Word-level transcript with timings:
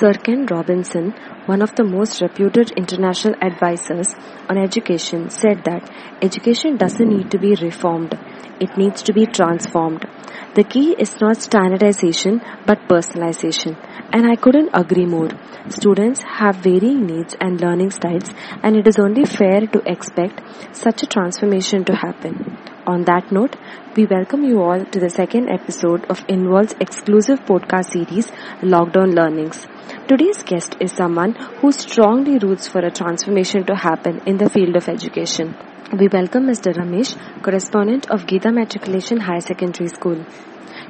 Sir 0.00 0.14
Ken 0.14 0.46
Robinson, 0.46 1.12
one 1.44 1.60
of 1.60 1.74
the 1.74 1.84
most 1.84 2.22
reputed 2.22 2.70
international 2.70 3.34
advisors 3.42 4.08
on 4.48 4.56
education, 4.56 5.28
said 5.28 5.62
that 5.64 5.90
education 6.22 6.78
doesn't 6.78 7.06
need 7.06 7.30
to 7.30 7.38
be 7.38 7.54
reformed, 7.56 8.14
it 8.58 8.78
needs 8.78 9.02
to 9.02 9.12
be 9.12 9.26
transformed. 9.26 10.06
The 10.54 10.64
key 10.64 10.96
is 10.98 11.20
not 11.20 11.42
standardization 11.42 12.40
but 12.64 12.88
personalization, 12.88 13.76
and 14.10 14.26
I 14.26 14.36
couldn't 14.36 14.70
agree 14.72 15.04
more. 15.04 15.28
Students 15.68 16.22
have 16.22 16.56
varying 16.56 17.04
needs 17.04 17.36
and 17.38 17.60
learning 17.60 17.90
styles, 17.90 18.32
and 18.62 18.76
it 18.76 18.88
is 18.88 18.98
only 18.98 19.26
fair 19.26 19.66
to 19.66 19.82
expect 19.84 20.40
such 20.74 21.02
a 21.02 21.06
transformation 21.06 21.84
to 21.84 21.94
happen. 21.94 22.56
On 22.90 23.04
that 23.04 23.30
note, 23.30 23.54
we 23.96 24.04
welcome 24.04 24.42
you 24.42 24.60
all 24.60 24.84
to 24.84 24.98
the 24.98 25.10
second 25.10 25.48
episode 25.48 26.06
of 26.06 26.24
Involve's 26.26 26.74
exclusive 26.80 27.38
podcast 27.50 27.92
series, 27.92 28.32
Lockdown 28.72 29.14
Learnings. 29.14 29.68
Today's 30.08 30.42
guest 30.42 30.76
is 30.80 30.90
someone 30.90 31.34
who 31.60 31.70
strongly 31.70 32.38
roots 32.38 32.66
for 32.66 32.80
a 32.80 32.90
transformation 32.90 33.64
to 33.66 33.76
happen 33.76 34.20
in 34.26 34.38
the 34.38 34.50
field 34.50 34.74
of 34.74 34.88
education. 34.88 35.54
We 35.96 36.08
welcome 36.08 36.46
Mr. 36.46 36.72
Ramesh, 36.74 37.14
correspondent 37.44 38.10
of 38.10 38.26
Gita 38.26 38.50
Matriculation 38.50 39.20
High 39.20 39.38
Secondary 39.38 39.88
School. 39.88 40.26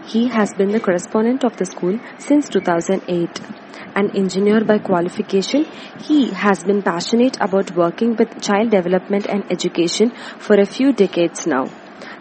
He 0.07 0.29
has 0.29 0.55
been 0.55 0.71
the 0.71 0.81
correspondent 0.81 1.45
of 1.45 1.59
the 1.59 1.67
school 1.67 2.01
since 2.17 2.49
2008. 2.49 3.43
An 3.95 4.17
engineer 4.17 4.65
by 4.65 4.79
qualification, 4.79 5.67
he 5.99 6.31
has 6.31 6.65
been 6.65 6.81
passionate 6.81 7.37
about 7.43 7.77
working 7.77 8.17
with 8.17 8.41
child 8.41 8.71
development 8.71 9.27
and 9.27 9.45
education 9.53 10.13
for 10.39 10.59
a 10.59 10.65
few 10.65 10.95
decades 10.95 11.47
now. 11.47 11.69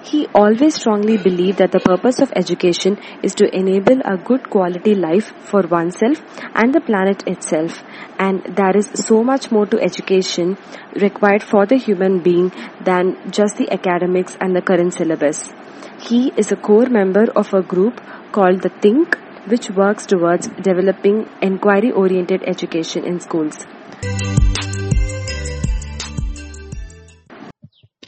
He 0.04 0.28
always 0.34 0.76
strongly 0.76 1.18
believed 1.18 1.58
that 1.60 1.72
the 1.72 1.80
purpose 1.80 2.20
of 2.20 2.32
education 2.36 2.98
is 3.22 3.36
to 3.36 3.54
enable 3.56 4.02
a 4.06 4.18
good 4.18 4.50
quality 4.50 4.96
life 4.96 5.32
for 5.42 5.62
oneself 5.62 6.22
and 6.56 6.74
the 6.74 6.82
planet 6.82 7.28
itself. 7.28 7.84
And 8.18 8.44
there 8.44 8.76
is 8.76 8.90
so 8.94 9.24
much 9.24 9.52
more 9.52 9.66
to 9.68 9.80
education 9.80 10.58
required 10.96 11.44
for 11.44 11.66
the 11.66 11.78
human 11.78 12.20
being 12.20 12.52
than 12.84 13.18
just 13.32 13.58
the 13.58 13.72
academics 13.72 14.38
and 14.42 14.56
the 14.56 14.62
current 14.62 14.94
syllabus. 14.94 15.54
He 16.00 16.32
is 16.38 16.52
a 16.52 16.56
core 16.56 16.88
member 16.88 17.26
of 17.36 17.54
a 17.54 17.62
group 17.62 18.02
called 18.32 18.62
the 18.62 18.70
Think, 18.70 19.18
which 19.48 19.70
works 19.70 20.06
towards 20.06 20.48
developing 20.48 21.28
inquiry 21.42 21.92
oriented 21.92 22.44
education 22.46 23.04
in 23.04 23.20
schools. 23.20 23.66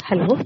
Hello. 0.04 0.40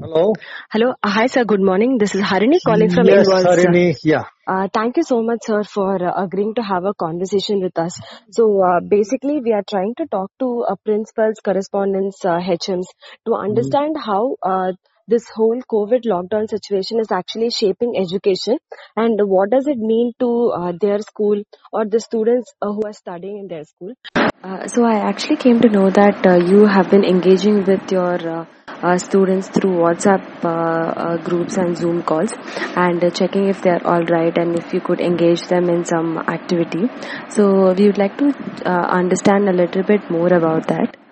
Hello. 0.00 0.32
Hello. 0.70 0.94
Uh, 1.02 1.08
hi, 1.08 1.26
sir. 1.26 1.44
Good 1.44 1.60
morning. 1.60 1.98
This 1.98 2.14
is 2.14 2.20
Harini 2.20 2.58
calling 2.64 2.90
from 2.90 3.06
yes. 3.06 3.28
Harini. 3.28 3.96
Yeah. 4.02 4.24
Uh, 4.46 4.68
thank 4.72 4.96
you 4.96 5.02
so 5.02 5.22
much, 5.22 5.40
sir, 5.42 5.62
for 5.64 6.04
uh, 6.04 6.12
agreeing 6.22 6.54
to 6.56 6.62
have 6.62 6.84
a 6.84 6.92
conversation 6.94 7.62
with 7.62 7.78
us. 7.78 7.98
So, 8.30 8.62
uh, 8.62 8.80
basically, 8.80 9.40
we 9.40 9.52
are 9.52 9.62
trying 9.68 9.94
to 9.98 10.06
talk 10.06 10.30
to 10.40 10.64
uh, 10.68 10.74
principals, 10.84 11.36
correspondents, 11.44 12.24
uh, 12.24 12.38
HMs 12.38 12.86
to 13.26 13.34
understand 13.34 13.96
how 13.96 14.36
uh, 14.42 14.72
this 15.06 15.26
whole 15.34 15.60
COVID 15.70 16.04
lockdown 16.06 16.48
situation 16.48 16.98
is 17.00 17.12
actually 17.12 17.50
shaping 17.50 17.94
education 17.96 18.58
and 18.96 19.20
what 19.24 19.50
does 19.50 19.66
it 19.66 19.78
mean 19.78 20.12
to 20.20 20.52
uh, 20.56 20.72
their 20.80 20.98
school 21.00 21.42
or 21.72 21.84
the 21.84 22.00
students 22.00 22.52
uh, 22.62 22.72
who 22.72 22.82
are 22.86 22.92
studying 22.92 23.38
in 23.38 23.48
their 23.48 23.64
school. 23.64 23.94
Uh, 24.42 24.66
so, 24.66 24.84
I 24.84 24.96
actually 25.08 25.36
came 25.36 25.60
to 25.60 25.68
know 25.68 25.88
that 25.90 26.26
uh, 26.26 26.36
you 26.36 26.66
have 26.66 26.90
been 26.90 27.04
engaging 27.04 27.64
with 27.64 27.90
your 27.90 28.16
uh, 28.40 28.44
uh, 28.68 28.98
students 28.98 29.48
through 29.48 29.70
WhatsApp 29.70 31.24
groups 31.24 31.56
and 31.56 31.76
Zoom 31.76 32.02
calls 32.02 32.34
and 32.76 33.00
checking 33.14 33.48
if 33.48 33.62
they're 33.62 33.86
all 33.86 34.04
right 34.04 34.36
and 34.36 34.58
if 34.58 34.74
you 34.74 34.80
could 34.80 35.00
engage 35.00 35.42
them 35.48 35.70
in 35.70 35.86
some 35.86 36.18
activity. 36.18 36.90
So 37.30 37.72
we 37.72 37.86
would 37.86 37.96
like 37.98 38.18
to 38.18 38.34
understand 38.66 39.48
a 39.48 39.52
little 39.52 39.82
bit 39.82 40.10
more 40.10 40.32
about 40.32 40.68
that. 40.68 41.03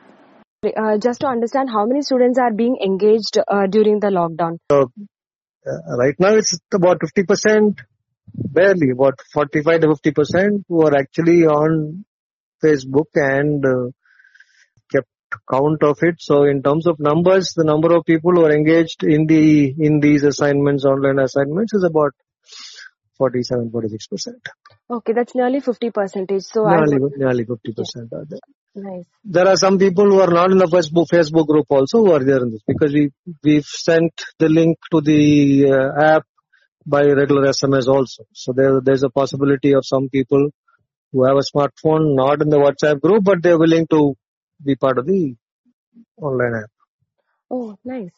Uh, 0.64 0.97
just 0.97 1.19
to 1.22 1.26
understand 1.26 1.69
how 1.69 1.84
many 1.84 2.03
students 2.03 2.38
are 2.38 2.53
being 2.53 2.76
engaged 2.84 3.37
uh, 3.37 3.66
during 3.66 3.98
the 3.98 4.06
lockdown. 4.06 4.59
Uh, 4.70 4.87
right 5.98 6.14
now 6.20 6.34
it's 6.34 6.56
about 6.72 7.00
50%, 7.00 7.81
barely 8.32 8.91
about 8.91 9.19
45 9.32 9.81
to 9.81 9.87
50% 9.88 10.62
who 10.69 10.87
are 10.87 10.94
actually 10.97 11.47
on 11.47 12.04
Facebook 12.62 13.06
and 13.14 13.66
uh, 13.66 13.91
kept 14.92 15.09
count 15.50 15.82
of 15.82 15.98
it. 16.03 16.14
So 16.20 16.44
in 16.44 16.62
terms 16.62 16.87
of 16.87 17.00
numbers, 17.00 17.54
the 17.56 17.64
number 17.64 17.92
of 17.97 18.04
people 18.04 18.31
who 18.31 18.44
are 18.44 18.53
engaged 18.53 19.03
in 19.03 19.26
the 19.26 19.75
in 19.76 19.98
these 19.98 20.22
assignments, 20.22 20.84
online 20.84 21.19
assignments, 21.19 21.75
is 21.75 21.82
about 21.82 22.12
47, 23.19 23.72
46 23.72 24.06
percent. 24.06 24.48
Okay, 24.88 25.12
that's 25.12 25.34
nearly 25.34 25.58
50 25.58 25.91
percentage. 25.91 26.44
So 26.44 26.69
Nearly, 26.69 26.98
nearly 27.16 27.44
50 27.47 27.72
percent 27.72 28.12
are 28.12 28.26
there. 28.28 28.38
Nice. 28.75 29.06
There 29.25 29.47
are 29.47 29.56
some 29.56 29.78
people 29.78 30.05
who 30.05 30.21
are 30.21 30.31
not 30.31 30.50
in 30.50 30.59
the 30.59 30.66
Facebook 30.66 31.06
Facebook 31.12 31.47
group 31.47 31.66
also 31.69 32.05
who 32.05 32.12
are 32.12 32.25
there 32.25 32.43
in 32.43 32.50
this 32.50 32.62
because 32.66 32.93
we 32.93 33.10
we've 33.43 33.65
sent 33.65 34.12
the 34.38 34.49
link 34.49 34.78
to 34.93 35.00
the 35.00 35.71
uh, 35.71 36.03
app 36.03 36.27
by 36.87 37.03
regular 37.05 37.49
SMS 37.49 37.87
also. 37.87 38.25
So 38.32 38.53
there 38.53 38.81
there's 38.81 39.03
a 39.03 39.11
possibility 39.11 39.72
of 39.75 39.84
some 39.87 40.09
people 40.09 40.50
who 41.12 41.25
have 41.25 41.37
a 41.37 41.47
smartphone 41.53 42.15
not 42.16 42.43
in 42.43 42.49
the 42.49 42.59
WhatsApp 42.59 43.00
group 43.00 43.25
but 43.25 43.43
they're 43.43 43.59
willing 43.59 43.87
to 43.88 44.16
be 44.65 44.77
part 44.77 44.99
of 44.99 45.06
the 45.06 45.34
online 46.16 46.55
app. 46.62 46.71
Oh, 47.50 47.77
nice. 47.84 48.11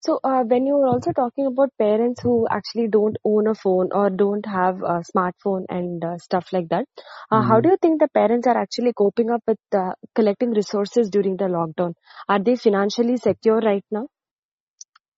So, 0.00 0.18
uh, 0.24 0.42
when 0.44 0.66
you 0.66 0.76
were 0.76 0.86
also 0.88 1.12
talking 1.12 1.46
about 1.46 1.70
parents 1.78 2.20
who 2.22 2.48
actually 2.50 2.88
don't 2.88 3.16
own 3.24 3.46
a 3.46 3.54
phone 3.54 3.90
or 3.92 4.10
don't 4.10 4.44
have 4.46 4.82
a 4.82 5.02
smartphone 5.10 5.66
and 5.68 6.04
uh, 6.04 6.18
stuff 6.18 6.52
like 6.52 6.68
that, 6.70 6.86
uh, 7.30 7.42
how 7.42 7.58
Mhm. 7.58 7.62
do 7.62 7.68
you 7.70 7.76
think 7.80 8.00
the 8.00 8.08
parents 8.08 8.46
are 8.48 8.56
actually 8.56 8.92
coping 8.92 9.30
up 9.30 9.42
with 9.46 9.58
uh, 9.72 9.92
collecting 10.14 10.50
resources 10.50 11.10
during 11.10 11.36
the 11.36 11.44
lockdown? 11.44 11.94
Are 12.28 12.40
they 12.42 12.56
financially 12.56 13.16
secure 13.18 13.60
right 13.60 13.84
now? 13.90 14.08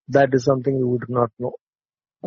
That 0.08 0.34
is 0.34 0.44
something 0.44 0.76
we 0.76 0.84
would 0.84 1.08
not 1.08 1.30
know. 1.38 1.54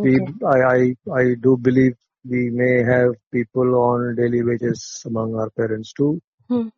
We 0.01 0.19
I, 0.45 0.59
I 0.75 0.95
I 1.13 1.35
do 1.41 1.57
believe 1.57 1.95
we 2.25 2.49
may 2.49 2.83
have 2.83 3.15
people 3.31 3.75
on 3.75 4.15
daily 4.15 4.43
wages 4.43 5.03
among 5.05 5.35
our 5.35 5.49
parents 5.51 5.93
too. 5.93 6.21
Hmm. 6.49 6.69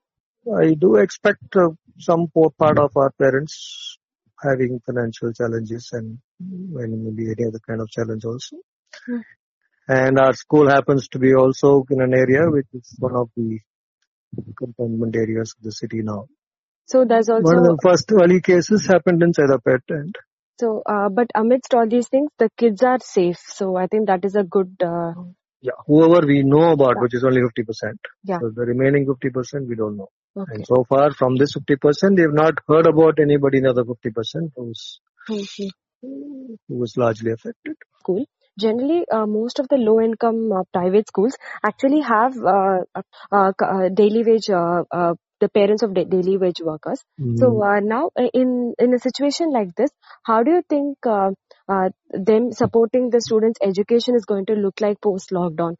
I 0.57 0.73
do 0.73 0.95
expect 0.95 1.55
uh, 1.55 1.69
some 1.99 2.27
poor 2.33 2.49
part 2.49 2.79
of 2.79 2.95
our 2.97 3.11
parents 3.11 3.97
having 4.41 4.79
financial 4.85 5.33
challenges 5.33 5.89
and, 5.93 6.19
and 6.39 7.03
maybe 7.03 7.31
any 7.31 7.47
other 7.47 7.59
kind 7.67 7.81
of 7.81 7.89
challenge 7.89 8.25
also. 8.25 8.57
Hmm. 9.05 9.19
And 9.87 10.19
our 10.19 10.33
school 10.33 10.67
happens 10.67 11.07
to 11.09 11.19
be 11.19 11.35
also 11.35 11.85
in 11.89 12.01
an 12.01 12.13
area 12.13 12.49
which 12.49 12.67
is 12.73 12.95
one 12.99 13.15
of 13.15 13.29
the 13.35 13.59
containment 14.57 15.15
areas 15.15 15.53
of 15.57 15.63
the 15.63 15.71
city 15.71 16.01
now. 16.01 16.25
So 16.87 17.05
there's 17.05 17.29
also 17.29 17.43
One 17.43 17.57
of 17.57 17.63
the 17.63 17.79
first 17.81 18.11
early 18.11 18.41
cases 18.41 18.85
happened 18.85 19.21
in 19.21 19.31
Saidapet 19.31 19.81
and 19.89 20.15
so, 20.57 20.81
uh, 20.85 21.09
but 21.09 21.27
amidst 21.35 21.73
all 21.73 21.87
these 21.87 22.07
things, 22.07 22.29
the 22.39 22.49
kids 22.57 22.81
are 22.81 22.99
safe. 22.99 23.37
So 23.37 23.75
I 23.75 23.87
think 23.87 24.07
that 24.07 24.23
is 24.23 24.35
a 24.35 24.43
good. 24.43 24.75
Uh, 24.81 25.11
yeah, 25.61 25.73
whoever 25.85 26.25
we 26.25 26.43
know 26.43 26.71
about, 26.71 27.01
which 27.01 27.13
is 27.13 27.23
only 27.23 27.41
50%. 27.41 27.97
Yeah. 28.23 28.39
So 28.39 28.51
the 28.55 28.61
remaining 28.61 29.05
50% 29.05 29.67
we 29.67 29.75
don't 29.75 29.97
know. 29.97 30.09
Okay. 30.35 30.53
And 30.55 30.65
so 30.67 30.83
far 30.87 31.11
from 31.11 31.35
this 31.37 31.53
50%, 31.55 32.17
they've 32.17 32.33
not 32.33 32.55
heard 32.67 32.87
about 32.87 33.19
anybody 33.19 33.57
in 33.59 33.63
the 33.63 33.71
other 33.71 33.83
50% 33.83 34.51
who's, 34.55 34.99
Mhm. 35.29 35.69
who 36.01 36.75
was 36.83 36.95
largely 36.97 37.31
affected. 37.31 37.75
school. 37.99 38.25
Generally, 38.59 39.05
uh, 39.11 39.25
most 39.25 39.59
of 39.59 39.67
the 39.69 39.77
low-income 39.77 40.51
uh, 40.51 40.63
private 40.73 41.07
schools 41.07 41.35
actually 41.63 42.01
have 42.01 42.35
uh, 42.37 42.79
uh, 42.95 43.01
uh, 43.31 43.51
uh, 43.67 43.89
daily 43.89 44.23
wage, 44.23 44.49
uh, 44.49 44.83
uh, 44.91 45.13
the 45.41 45.49
parents 45.49 45.83
of 45.83 45.93
da- 45.93 46.05
daily 46.05 46.37
wage 46.37 46.61
workers. 46.61 47.01
So 47.35 47.47
Mm. 47.49 47.65
uh, 47.69 47.79
now, 47.81 48.11
uh, 48.23 48.29
in 48.41 48.73
in 48.79 48.93
a 48.93 48.99
situation 48.99 49.51
like 49.51 49.73
this, 49.75 49.89
how 50.23 50.43
do 50.43 50.51
you 50.57 50.61
think 50.75 51.09
uh, 51.15 51.31
uh, 51.67 51.89
them 52.29 52.51
supporting 52.51 53.09
the 53.09 53.21
students' 53.21 53.59
education 53.71 54.15
is 54.15 54.25
going 54.33 54.45
to 54.51 54.53
look 54.67 54.79
like 54.87 55.01
post 55.01 55.31
lockdown? 55.31 55.75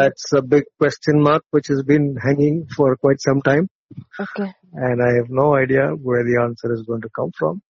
That's 0.00 0.32
a 0.32 0.42
big 0.42 0.64
question 0.78 1.22
mark 1.22 1.44
which 1.50 1.68
has 1.68 1.82
been 1.82 2.16
hanging 2.16 2.66
for 2.76 2.96
quite 2.96 3.20
some 3.20 3.40
time 3.42 3.68
Okay. 4.18 4.52
and 4.72 5.02
I 5.02 5.14
have 5.16 5.28
no 5.28 5.54
idea 5.56 5.88
where 5.90 6.24
the 6.24 6.40
answer 6.42 6.72
is 6.72 6.82
going 6.82 7.02
to 7.02 7.08
come 7.14 7.30
from. 7.36 7.62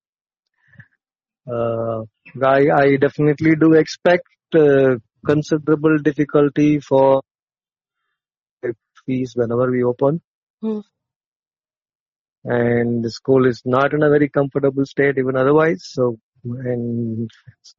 Uh, 1.51 2.03
I, 2.43 2.71
I 2.71 2.97
definitely 2.97 3.55
do 3.57 3.75
expect 3.75 4.27
uh, 4.55 4.97
considerable 5.27 5.99
difficulty 5.99 6.81
for 6.81 7.23
fees 9.07 9.33
whenever 9.35 9.71
we 9.71 9.83
open. 9.85 10.21
Hmm. 10.61 10.81
And 12.45 13.05
the 13.05 13.11
school 13.11 13.47
is 13.47 13.63
not 13.65 13.95
in 13.95 14.03
a 14.03 14.11
very 14.11 14.29
comfortable 14.29 14.85
state 14.85 15.17
even 15.19 15.37
otherwise. 15.37 15.83
So, 15.85 16.19
and 16.45 17.31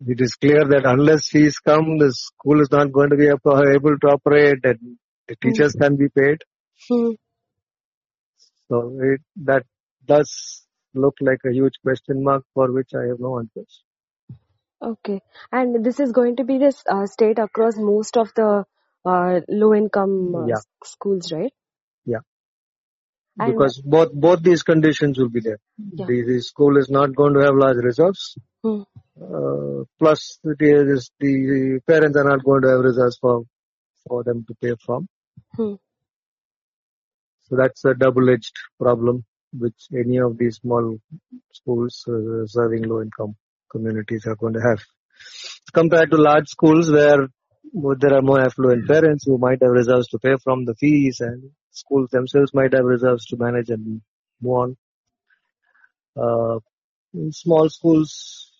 it 0.07 0.21
is 0.21 0.35
clear 0.35 0.65
that 0.65 0.85
unless 0.85 1.27
fees 1.27 1.59
come, 1.59 1.97
the 1.99 2.11
school 2.11 2.61
is 2.61 2.71
not 2.71 2.91
going 2.91 3.11
to 3.11 3.15
be 3.15 3.27
able 3.27 3.97
to 3.99 4.07
operate 4.07 4.59
and 4.63 4.97
the 5.27 5.35
teachers 5.35 5.73
can 5.73 5.95
be 5.97 6.09
paid. 6.09 6.37
Hmm. 6.89 7.11
So 8.69 8.97
it, 9.01 9.21
that 9.43 9.63
does 10.05 10.65
look 10.93 11.15
like 11.21 11.39
a 11.45 11.51
huge 11.51 11.73
question 11.83 12.23
mark 12.23 12.43
for 12.53 12.71
which 12.71 12.89
I 12.95 13.07
have 13.07 13.19
no 13.19 13.39
answers. 13.39 13.83
Okay. 14.81 15.21
And 15.51 15.83
this 15.83 15.99
is 15.99 16.11
going 16.11 16.37
to 16.37 16.43
be 16.43 16.57
this 16.57 16.83
uh, 16.89 17.05
state 17.05 17.39
across 17.39 17.77
most 17.77 18.17
of 18.17 18.33
the 18.35 18.65
uh, 19.05 19.41
low 19.47 19.73
income 19.73 20.35
uh, 20.35 20.45
Yeah. 20.47 20.61
schools, 20.83 21.31
right? 21.31 21.53
Yeah. 22.05 22.19
And 23.37 23.53
because 23.53 23.81
both 23.81 24.13
both 24.13 24.41
these 24.43 24.63
conditions 24.63 25.17
will 25.19 25.29
be 25.29 25.41
there. 25.41 25.59
yeah. 25.77 26.05
The, 26.05 26.23
the 26.25 26.41
school 26.41 26.77
is 26.77 26.89
not 26.89 27.15
going 27.15 27.33
to 27.33 27.41
have 27.41 27.55
large 27.55 27.77
reserves. 27.77 28.37
Hmm. 28.63 28.81
Uh, 29.21 29.83
plus, 29.99 30.39
the 30.43 31.81
parents 31.87 32.17
are 32.17 32.23
not 32.23 32.43
going 32.43 32.61
to 32.63 32.69
have 32.69 32.79
reserves 32.79 33.17
for 33.19 33.43
for 34.07 34.23
them 34.23 34.45
to 34.47 34.55
pay 34.61 34.75
from. 34.85 35.07
Hmm. 35.55 35.73
So 37.47 37.55
that's 37.55 37.85
a 37.85 37.93
double-edged 37.93 38.55
problem 38.79 39.23
which 39.53 39.87
any 39.93 40.17
of 40.17 40.37
these 40.37 40.57
small 40.57 40.97
schools 41.53 42.03
uh, 42.07 42.45
serving 42.45 42.83
low-income 42.83 43.35
communities 43.71 44.25
are 44.25 44.35
going 44.35 44.53
to 44.53 44.61
have. 44.61 44.79
Compared 45.73 46.11
to 46.11 46.17
large 46.17 46.47
schools 46.47 46.91
where 46.91 47.27
there 47.99 48.13
are 48.13 48.21
more 48.21 48.41
affluent 48.41 48.87
parents 48.87 49.25
who 49.25 49.37
might 49.37 49.61
have 49.61 49.71
reserves 49.71 50.07
to 50.09 50.19
pay 50.19 50.35
from 50.43 50.65
the 50.65 50.75
fees 50.75 51.19
and 51.21 51.51
schools 51.71 52.09
themselves 52.11 52.53
might 52.53 52.73
have 52.73 52.83
reserves 52.85 53.25
to 53.27 53.37
manage 53.37 53.69
and 53.69 54.01
move 54.41 54.53
on. 54.63 54.77
Uh, 56.17 56.59
in 57.13 57.31
small 57.31 57.69
schools, 57.69 58.51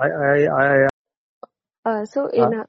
I, 0.00 0.06
I, 0.08 0.36
I, 0.62 0.88
Uh, 1.84 2.04
so 2.04 2.26
uh, 2.26 2.28
in 2.28 2.52
a, 2.52 2.64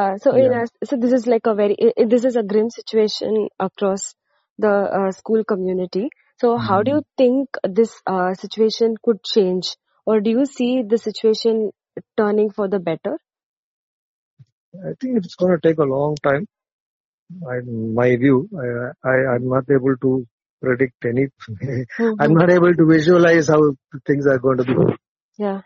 uh, 0.00 0.16
so 0.18 0.32
in 0.34 0.52
yeah, 0.52 0.64
a, 0.82 0.86
so 0.86 0.96
this 0.96 1.12
is 1.12 1.26
like 1.26 1.46
a 1.46 1.54
very 1.54 1.76
i- 1.86 1.94
i- 2.00 2.04
this 2.04 2.24
is 2.24 2.36
a 2.36 2.42
grim 2.42 2.70
situation 2.70 3.48
across 3.58 4.14
the 4.58 4.70
uh, 4.70 5.12
school 5.12 5.44
community. 5.44 6.08
So 6.38 6.58
how 6.58 6.82
do 6.82 6.90
you 6.92 7.00
Mm, 7.00 7.04
think 7.16 7.48
this 7.64 8.00
uh, 8.06 8.34
situation 8.34 8.96
could 9.02 9.22
change, 9.24 9.76
or 10.06 10.20
do 10.20 10.30
you 10.30 10.46
see 10.46 10.82
the 10.82 10.98
situation 10.98 11.70
turning 12.16 12.50
for 12.50 12.68
the 12.68 12.78
better? 12.80 13.18
I 14.74 14.92
think 15.00 15.16
it's 15.18 15.34
going 15.34 15.52
to 15.58 15.68
take 15.68 15.78
a 15.78 15.84
long 15.84 16.16
time. 16.22 16.46
I, 17.48 17.60
my 17.66 18.16
view, 18.16 18.48
I, 18.58 19.08
I, 19.08 19.14
I'm 19.34 19.48
not 19.48 19.64
able 19.70 19.96
to 20.02 20.26
predict 20.62 21.04
any. 21.04 21.28
I'm 22.18 22.32
Mm-hmm. 22.32 22.34
not 22.34 22.50
able 22.50 22.74
to 22.74 22.86
visualize 22.86 23.48
how 23.48 23.60
things 24.06 24.26
are 24.26 24.38
going 24.38 24.58
to 24.58 24.64
be. 24.64 24.74
Yeah. 25.38 25.62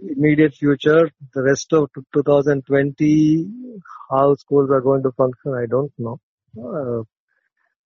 Immediate 0.00 0.54
future, 0.54 1.10
the 1.34 1.42
rest 1.42 1.72
of 1.72 1.90
2020, 2.14 3.46
how 4.10 4.34
schools 4.36 4.70
are 4.70 4.80
going 4.80 5.02
to 5.02 5.12
function, 5.12 5.54
I 5.54 5.66
don't 5.66 5.92
know. 5.98 6.18
Uh, 6.56 7.02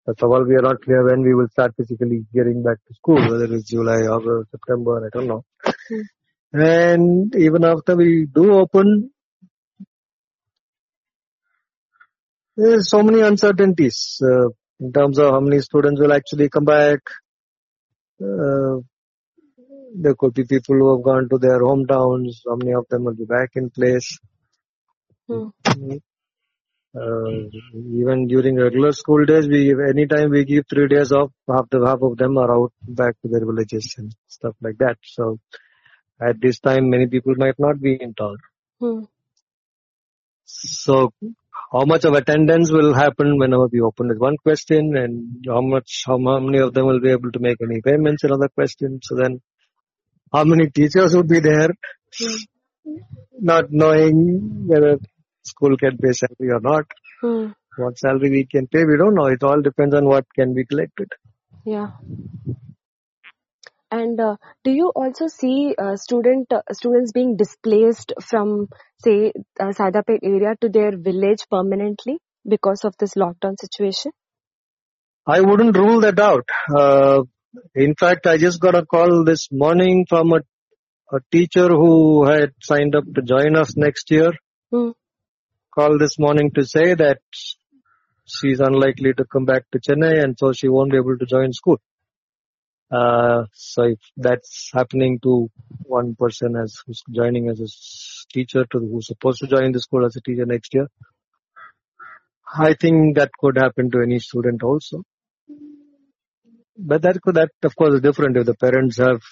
first 0.05 0.23
of 0.23 0.31
all, 0.31 0.45
we 0.45 0.55
are 0.55 0.63
not 0.63 0.83
clear 0.83 1.05
when 1.05 1.23
we 1.23 1.35
will 1.35 1.49
start 1.49 1.75
physically 1.77 2.25
getting 2.35 2.63
back 2.63 2.79
to 2.87 2.95
school, 2.95 3.17
whether 3.31 3.53
it's 3.55 3.71
July, 3.71 4.01
August, 4.03 4.51
September, 4.51 5.07
I 5.07 5.17
don't 5.17 5.29
know. 5.29 5.45
Mm. 5.91 6.05
And 6.55 7.35
even 7.37 7.65
after 7.65 7.97
we 7.97 8.27
do 8.27 8.53
open, 8.53 9.11
there's 12.57 12.91
so 12.91 13.03
many 13.03 13.21
uncertainties 13.23 14.21
uh, 14.23 14.49
in 14.79 14.93
terms 14.93 15.19
of 15.19 15.31
how 15.31 15.41
many 15.41 15.61
students 15.61 16.01
will 16.01 16.13
actually 16.13 16.51
come 16.51 16.67
back. 16.67 17.01
Uh, 18.23 18.81
there 19.95 20.15
could 20.15 20.35
be 20.35 20.45
people 20.45 20.77
who 20.77 20.95
have 20.95 21.05
gone 21.05 21.29
to 21.31 21.39
their 21.39 21.61
hometowns. 21.61 22.43
How 22.47 22.57
many 22.57 22.75
of 22.75 22.87
them 22.89 23.05
will 23.05 23.15
be 23.15 23.25
back 23.25 23.51
in 23.55 23.71
place? 23.71 24.19
Mm. 25.31 25.53
Uh, 26.95 27.49
even 28.01 28.27
during 28.27 28.57
regular 28.57 28.93
school 28.93 29.25
days, 29.25 29.49
we 29.49 29.65
give, 29.65 29.79
anytime 29.81 30.31
we 30.31 30.45
give 30.45 30.65
three 30.69 30.89
days 30.89 31.11
off, 31.11 31.31
half 31.49 31.69
the 31.71 31.85
half 31.87 32.03
of 32.03 32.19
them 32.19 32.37
are 32.37 32.55
out 32.55 32.73
back 32.87 33.15
to 33.23 33.29
their 33.29 33.47
villages 33.47 33.95
and 33.97 34.15
stuff 34.29 34.55
like 34.61 34.77
that. 34.79 34.97
So 35.03 35.39
at 36.21 36.39
this 36.41 36.61
time, 36.61 36.91
many 36.91 37.07
people 37.07 37.35
might 37.37 37.59
not 37.59 37.81
be 37.81 37.97
in 37.99 38.13
town. 38.13 38.37
Mm. 38.83 39.09
So 40.45 41.15
how 41.73 41.87
much 41.87 42.05
of 42.05 42.13
attendance 42.13 42.71
will 42.71 42.93
happen 42.93 43.39
whenever 43.39 43.69
we 43.73 43.81
open 43.81 44.11
is 44.11 44.19
one 44.19 44.37
question, 44.37 44.95
and 44.95 45.47
how 45.49 45.63
much, 45.63 46.03
how 46.07 46.19
many 46.19 46.59
of 46.59 46.75
them 46.75 46.85
will 46.87 47.01
be 47.01 47.11
able 47.11 47.33
to 47.33 47.39
make 47.39 47.57
any 47.63 47.81
payments? 47.81 48.23
Another 48.23 48.49
question. 48.49 49.01
So 49.03 49.17
then, 49.17 49.41
how 50.31 50.45
many 50.45 50.69
teachers 50.69 51.17
would 51.17 51.29
be 51.29 51.41
there? 51.41 51.71
Mm. 52.21 52.39
Not 53.41 53.65
knowing 53.71 54.67
whether 54.67 54.99
school 55.43 55.77
can 55.77 55.99
pay 55.99 56.13
salary 56.13 56.51
or 56.53 56.61
not. 56.61 56.85
Mm. 57.23 57.55
What 57.77 57.99
salary 57.99 58.31
we 58.31 58.47
can 58.47 58.67
pay, 58.67 58.85
we 58.85 58.97
don't 58.97 59.15
know. 59.15 59.27
It 59.27 59.43
all 59.43 59.63
depends 59.63 59.95
on 59.95 60.05
what 60.07 60.27
can 60.35 60.55
be 60.55 60.65
collected. 60.65 61.09
Yeah. 61.65 61.93
And 63.91 64.19
uh, 64.19 64.37
do 64.65 64.71
you 64.71 64.91
also 64.95 65.29
see 65.29 65.75
uh, 65.79 65.97
student 65.97 66.51
uh, 66.51 66.63
students 66.73 67.13
being 67.13 67.37
displaced 67.37 68.13
from, 68.23 68.69
say, 69.05 69.33
uh, 69.61 69.73
Saidapet 69.79 70.21
area 70.23 70.55
to 70.63 70.69
their 70.71 70.97
village 70.97 71.47
permanently 71.51 72.19
because 72.49 72.85
of 72.85 72.95
this 72.99 73.15
lockdown 73.15 73.57
situation? 73.61 74.13
I 75.27 75.41
wouldn't 75.43 75.77
rule 75.77 76.01
that 76.01 76.19
out. 76.19 76.49
Uh, 76.75 77.23
in 77.75 77.95
fact, 77.95 78.27
I 78.27 78.39
just 78.39 78.61
got 78.61 78.75
a 78.75 78.85
call 78.85 79.25
this 79.25 79.49
morning 79.53 80.07
from 80.09 80.33
a, 80.33 80.41
a 81.15 81.21
teacher 81.31 81.69
who 81.69 82.25
had 82.25 82.53
signed 82.63 82.97
up 82.97 83.05
to 83.15 83.23
join 83.23 83.57
us 83.57 83.77
next 83.77 84.11
year. 84.11 84.33
Hmm. 84.71 84.91
Called 85.75 86.01
this 86.01 86.19
morning 86.19 86.51
to 86.51 86.67
say 86.67 86.93
that 86.93 87.21
she's 88.27 88.61
unlikely 88.61 89.15
to 89.15 89.25
come 89.25 89.47
back 89.47 89.65
to 89.73 89.79
Chennai 89.79 90.23
and 90.23 90.39
so 90.39 90.53
she 90.53 90.69
won't 90.69 90.91
be 90.91 90.99
able 90.99 91.17
to 91.17 91.25
join 91.25 91.55
school. 91.55 91.81
Uh, 92.91 93.47
so 93.55 93.85
if 93.85 93.99
that's 94.19 94.71
happening 94.75 95.19
to 95.21 95.51
one 95.85 96.15
person 96.15 96.57
as 96.57 96.79
who's 96.85 97.03
joining 97.11 97.49
as 97.49 97.59
a 97.59 97.69
teacher 98.35 98.67
to 98.71 98.81
who's 98.81 99.07
supposed 99.07 99.39
to 99.39 99.47
join 99.47 99.73
the 99.73 99.81
school 99.81 100.05
as 100.05 100.15
a 100.15 100.21
teacher 100.21 100.45
next 100.45 100.75
year, 100.75 100.89
I 102.55 102.75
think 102.75 103.17
that 103.17 103.31
could 103.41 103.57
happen 103.57 103.91
to 103.93 104.03
any 104.03 104.19
student 104.19 104.63
also. 104.63 105.05
But 106.77 107.01
that 107.01 107.23
could, 107.23 107.37
that 107.37 107.51
of 107.63 107.75
course 107.77 107.95
is 107.95 108.03
different. 108.03 108.37
If 108.37 108.45
the 108.45 108.55
parents 108.55 108.99
have 108.99 109.23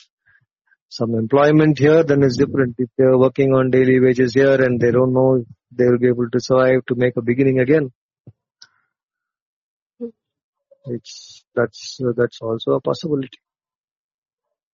some 0.90 1.14
employment 1.14 1.78
here, 1.78 2.02
then 2.02 2.22
it's 2.22 2.36
different. 2.36 2.74
If 2.78 2.90
they're 2.98 3.16
working 3.16 3.54
on 3.54 3.70
daily 3.70 4.00
wages 4.00 4.34
here 4.34 4.60
and 4.60 4.80
they 4.80 4.90
don't 4.90 5.14
know 5.14 5.44
they 5.70 5.86
will 5.86 5.98
be 5.98 6.08
able 6.08 6.28
to 6.30 6.40
survive 6.40 6.84
to 6.88 6.96
make 6.96 7.16
a 7.16 7.22
beginning 7.22 7.60
again, 7.60 7.92
Hmm. 10.00 10.08
it's, 10.86 11.44
that's, 11.54 12.00
that's 12.16 12.40
also 12.40 12.72
a 12.72 12.80
possibility. 12.80 13.38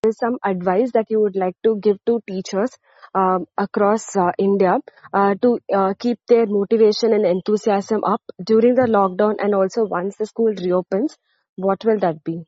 is 0.06 0.16
some 0.16 0.38
advice 0.44 0.92
that 0.92 1.10
you 1.10 1.20
would 1.20 1.36
like 1.36 1.56
to 1.64 1.78
give 1.80 1.98
to 2.06 2.20
teachers 2.26 2.70
um, 3.14 3.46
across 3.58 4.16
uh, 4.16 4.30
India 4.38 4.78
uh, 5.12 5.34
to 5.42 5.58
uh, 5.74 5.94
keep 5.98 6.18
their 6.28 6.46
motivation 6.46 7.12
and 7.12 7.26
enthusiasm 7.26 8.04
up 8.04 8.22
during 8.42 8.74
the 8.74 8.88
lockdown 8.96 9.34
and 9.38 9.54
also 9.54 9.84
once 9.84 10.16
the 10.16 10.26
school 10.26 10.54
reopens? 10.54 11.16
What 11.56 11.84
will 11.84 11.98
that 11.98 12.22
be? 12.24 12.46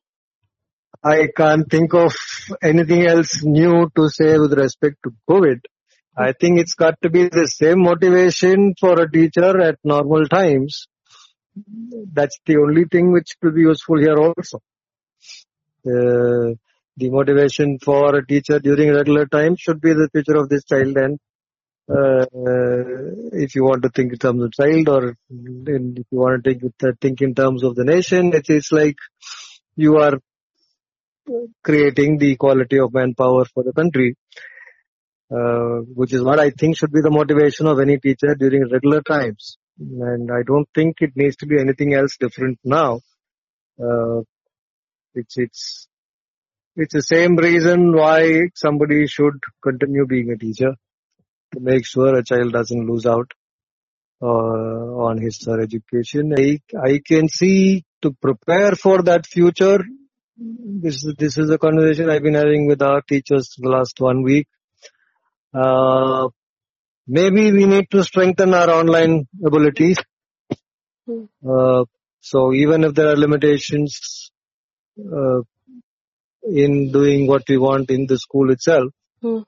I 1.02 1.28
can't 1.34 1.70
think 1.70 1.94
of 1.94 2.12
anything 2.60 3.06
else 3.06 3.44
new 3.44 3.88
to 3.96 4.08
say 4.08 4.36
with 4.38 4.52
respect 4.54 4.96
to 5.04 5.12
COVID. 5.30 5.60
I 6.16 6.32
think 6.32 6.58
it's 6.58 6.74
got 6.74 7.00
to 7.02 7.10
be 7.10 7.28
the 7.28 7.46
same 7.46 7.82
motivation 7.82 8.74
for 8.78 9.00
a 9.00 9.10
teacher 9.10 9.60
at 9.60 9.78
normal 9.84 10.26
times. 10.26 10.88
That's 12.12 12.38
the 12.44 12.56
only 12.56 12.86
thing 12.90 13.12
which 13.12 13.36
could 13.40 13.54
be 13.54 13.62
useful 13.62 13.98
here 14.00 14.18
also. 14.18 14.58
Uh, 15.86 16.58
the 16.96 17.10
motivation 17.10 17.78
for 17.78 18.16
a 18.16 18.26
teacher 18.26 18.58
during 18.58 18.92
regular 18.92 19.26
time 19.26 19.54
should 19.56 19.80
be 19.80 19.92
the 19.92 20.08
future 20.12 20.36
of 20.36 20.48
this 20.48 20.64
child 20.64 20.96
and 20.96 21.20
uh, 21.88 22.26
if 23.32 23.54
you 23.54 23.64
want 23.64 23.82
to 23.84 23.88
think 23.88 24.12
in 24.12 24.18
terms 24.18 24.42
of 24.42 24.52
child 24.52 24.88
or 24.88 25.16
if 25.30 26.06
you 26.10 26.18
want 26.18 26.44
to 26.44 26.54
think, 26.54 27.00
think 27.00 27.22
in 27.22 27.34
terms 27.34 27.62
of 27.62 27.76
the 27.76 27.84
nation, 27.84 28.34
it 28.34 28.50
is 28.50 28.72
like 28.72 28.96
you 29.76 29.96
are 29.98 30.18
creating 31.62 32.18
the 32.18 32.36
quality 32.36 32.78
of 32.78 32.92
manpower 32.92 33.44
for 33.46 33.62
the 33.62 33.72
country, 33.72 34.16
uh, 35.30 35.80
which 35.94 36.12
is 36.12 36.22
what 36.22 36.38
I 36.38 36.50
think 36.50 36.76
should 36.76 36.92
be 36.92 37.00
the 37.00 37.10
motivation 37.10 37.66
of 37.66 37.80
any 37.80 37.98
teacher 37.98 38.34
during 38.34 38.68
regular 38.70 39.02
times. 39.02 39.58
And 39.78 40.30
I 40.32 40.42
don't 40.46 40.68
think 40.74 40.96
it 41.00 41.12
needs 41.14 41.36
to 41.36 41.46
be 41.46 41.60
anything 41.60 41.94
else 41.94 42.16
different 42.18 42.58
now. 42.64 43.00
Uh, 43.80 44.22
it's, 45.14 45.38
it's, 45.38 45.88
it's 46.76 46.94
the 46.94 47.02
same 47.02 47.36
reason 47.36 47.94
why 47.94 48.48
somebody 48.54 49.06
should 49.06 49.34
continue 49.62 50.06
being 50.06 50.30
a 50.30 50.36
teacher 50.36 50.74
to 51.54 51.60
make 51.60 51.86
sure 51.86 52.14
a 52.14 52.24
child 52.24 52.52
doesn't 52.52 52.86
lose 52.86 53.06
out 53.06 53.30
uh, 54.22 54.26
on 54.26 55.18
his 55.18 55.46
or 55.46 55.56
her 55.56 55.62
education. 55.62 56.34
I, 56.36 56.60
I 56.76 57.00
can 57.04 57.28
see 57.28 57.84
to 58.02 58.12
prepare 58.20 58.72
for 58.72 59.02
that 59.02 59.26
future. 59.26 59.78
This 60.40 61.04
is 61.04 61.14
this 61.18 61.36
is 61.36 61.50
a 61.50 61.58
conversation 61.58 62.08
I've 62.10 62.22
been 62.22 62.34
having 62.34 62.68
with 62.68 62.80
our 62.80 63.02
teachers 63.02 63.56
the 63.58 63.68
last 63.68 63.98
one 63.98 64.22
week. 64.22 64.46
Uh, 65.52 66.28
maybe 67.08 67.50
we 67.50 67.66
need 67.66 67.90
to 67.90 68.04
strengthen 68.04 68.54
our 68.54 68.70
online 68.70 69.26
abilities. 69.44 69.98
Hmm. 71.06 71.24
Uh, 71.44 71.84
so 72.20 72.52
even 72.52 72.84
if 72.84 72.94
there 72.94 73.08
are 73.08 73.16
limitations 73.16 74.30
uh, 75.00 75.40
in 76.44 76.92
doing 76.92 77.26
what 77.26 77.42
we 77.48 77.58
want 77.58 77.90
in 77.90 78.06
the 78.06 78.18
school 78.18 78.52
itself, 78.52 78.92
Hmm. 79.20 79.38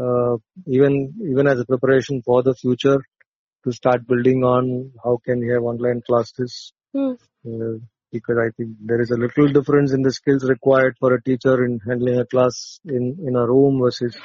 uh, 0.00 0.36
even 0.68 1.14
even 1.28 1.48
as 1.48 1.58
a 1.58 1.66
preparation 1.66 2.22
for 2.22 2.44
the 2.44 2.54
future, 2.54 2.98
to 3.64 3.72
start 3.72 4.06
building 4.06 4.44
on 4.44 4.92
how 5.02 5.18
can 5.24 5.40
we 5.40 5.48
have 5.48 5.64
online 5.64 6.02
classes. 6.06 6.72
Hmm. 6.92 7.14
Because 8.12 8.38
I 8.38 8.50
think 8.56 8.76
there 8.80 9.00
is 9.00 9.10
a 9.10 9.16
little 9.16 9.52
difference 9.52 9.92
in 9.92 10.02
the 10.02 10.12
skills 10.12 10.48
required 10.48 10.96
for 10.98 11.14
a 11.14 11.22
teacher 11.22 11.64
in 11.64 11.78
handling 11.86 12.18
a 12.18 12.26
class 12.26 12.80
in, 12.84 13.18
in 13.26 13.36
a 13.36 13.46
room 13.46 13.80
versus 13.82 14.16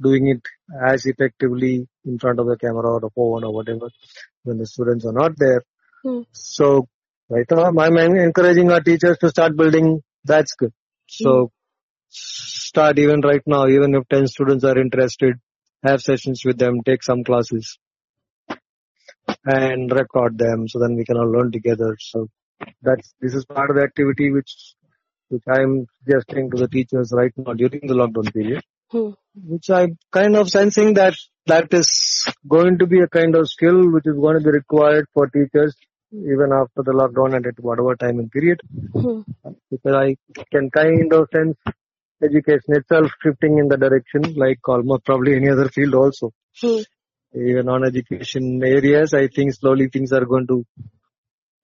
doing 0.00 0.28
it 0.28 0.42
as 0.86 1.06
effectively 1.06 1.86
in 2.04 2.18
front 2.18 2.40
of 2.40 2.46
the 2.46 2.56
camera 2.56 2.94
or 2.94 3.00
the 3.00 3.10
phone 3.14 3.44
or 3.44 3.52
whatever 3.52 3.88
when 4.42 4.58
the 4.58 4.66
students 4.66 5.06
are 5.06 5.12
not 5.12 5.32
there. 5.36 5.62
Hmm. 6.02 6.22
So 6.32 6.88
right 7.28 7.46
now 7.50 7.64
I'm 7.64 7.96
encouraging 7.96 8.70
our 8.70 8.80
teachers 8.80 9.18
to 9.18 9.30
start 9.30 9.56
building 9.56 10.02
that 10.24 10.48
skill. 10.48 10.70
So 11.06 11.52
start 12.08 12.98
even 12.98 13.20
right 13.20 13.42
now, 13.46 13.66
even 13.68 13.94
if 13.94 14.08
10 14.08 14.26
students 14.26 14.64
are 14.64 14.78
interested, 14.78 15.36
have 15.82 16.02
sessions 16.02 16.42
with 16.44 16.58
them, 16.58 16.82
take 16.84 17.02
some 17.02 17.24
classes 17.24 17.78
and 19.44 19.92
record 19.92 20.38
them 20.38 20.66
so 20.68 20.78
then 20.78 20.96
we 20.96 21.04
can 21.04 21.16
all 21.16 21.30
learn 21.30 21.52
together. 21.52 21.96
So 21.98 22.28
that's, 22.82 23.14
this 23.20 23.34
is 23.34 23.44
part 23.44 23.70
of 23.70 23.76
the 23.76 23.82
activity 23.82 24.30
which, 24.30 24.74
which 25.28 25.42
I'm 25.48 25.86
suggesting 25.98 26.50
to 26.50 26.56
the 26.56 26.68
teachers 26.68 27.12
right 27.12 27.32
now 27.36 27.52
during 27.54 27.80
the 27.86 27.94
lockdown 27.94 28.32
period, 28.32 28.62
Hmm. 28.90 29.10
which 29.34 29.70
I'm 29.70 29.98
kind 30.12 30.36
of 30.36 30.48
sensing 30.48 30.94
that 30.94 31.14
that 31.46 31.72
is 31.72 32.24
going 32.48 32.78
to 32.78 32.86
be 32.86 33.00
a 33.00 33.08
kind 33.08 33.34
of 33.34 33.48
skill 33.48 33.90
which 33.90 34.06
is 34.06 34.14
going 34.16 34.38
to 34.38 34.44
be 34.44 34.50
required 34.50 35.06
for 35.12 35.26
teachers 35.28 35.74
even 36.12 36.50
after 36.52 36.82
the 36.84 36.92
lockdown 36.92 37.34
and 37.34 37.46
at 37.46 37.58
whatever 37.58 37.96
time 37.96 38.18
and 38.20 38.30
period 38.30 38.60
Hmm. 38.92 39.20
because 39.70 39.94
I 39.94 40.16
can 40.52 40.70
kind 40.70 41.12
of 41.12 41.28
sense 41.34 41.56
education 42.22 42.76
itself 42.76 43.10
shifting 43.22 43.58
in 43.58 43.68
the 43.68 43.76
direction 43.76 44.34
like 44.34 44.60
almost 44.68 45.04
probably 45.04 45.34
any 45.36 45.48
other 45.50 45.68
field 45.68 45.94
also. 45.94 46.32
Hmm. 46.60 46.82
Even 47.34 47.68
on 47.68 47.84
education 47.84 48.62
areas, 48.62 49.12
I 49.12 49.26
think 49.26 49.54
slowly 49.54 49.88
things 49.88 50.12
are 50.12 50.24
going 50.24 50.46
to 50.46 50.64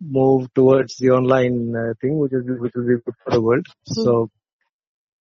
move 0.00 0.52
towards 0.54 0.97
the 0.97 1.11
online 1.11 1.75
uh, 1.76 1.95
thing, 2.00 2.19
which 2.19 2.33
is 2.33 2.42
which 2.47 2.73
will 2.75 2.87
be 2.87 3.02
good 3.04 3.14
for 3.25 3.30
the 3.33 3.40
world. 3.40 3.66
So, 3.85 4.30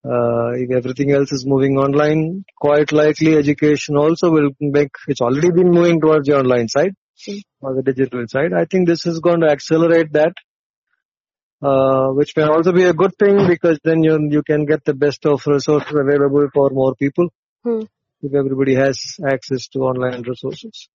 uh, 0.05 0.51
if 0.55 0.71
everything 0.71 1.13
else 1.13 1.33
is 1.33 1.45
moving 1.47 1.77
online, 1.77 2.45
quite 2.57 2.93
likely 2.93 3.37
education 3.37 3.97
also 3.97 4.31
will 4.31 4.51
make. 4.61 4.91
It's 5.09 5.21
already 5.21 5.51
been 5.51 5.71
moving 5.71 6.01
towards 6.01 6.27
the 6.29 6.39
online 6.39 6.69
side 6.69 6.95
Hmm. 7.27 7.39
or 7.61 7.75
the 7.75 7.83
digital 7.83 8.25
side. 8.29 8.53
I 8.53 8.65
think 8.65 8.87
this 8.87 9.05
is 9.05 9.19
going 9.19 9.41
to 9.41 9.49
accelerate 9.49 10.13
that 10.13 10.35
uh, 11.63 12.09
which 12.09 12.37
may 12.37 12.45
also 12.45 12.73
be 12.73 12.85
a 12.85 12.93
good 12.93 13.15
thing 13.19 13.47
because 13.49 13.79
then 13.83 14.03
you 14.05 14.29
you 14.31 14.43
can 14.43 14.65
get 14.65 14.85
the 14.85 14.95
best 14.95 15.27
of 15.27 15.45
resources 15.47 15.93
available 16.05 16.49
for 16.55 16.71
more 16.71 16.95
people 16.95 17.29
Hmm. 17.65 17.81
if 18.23 18.35
everybody 18.35 18.75
has 18.75 19.17
access 19.27 19.67
to 19.69 19.81
online 19.81 20.23
resources. 20.23 20.89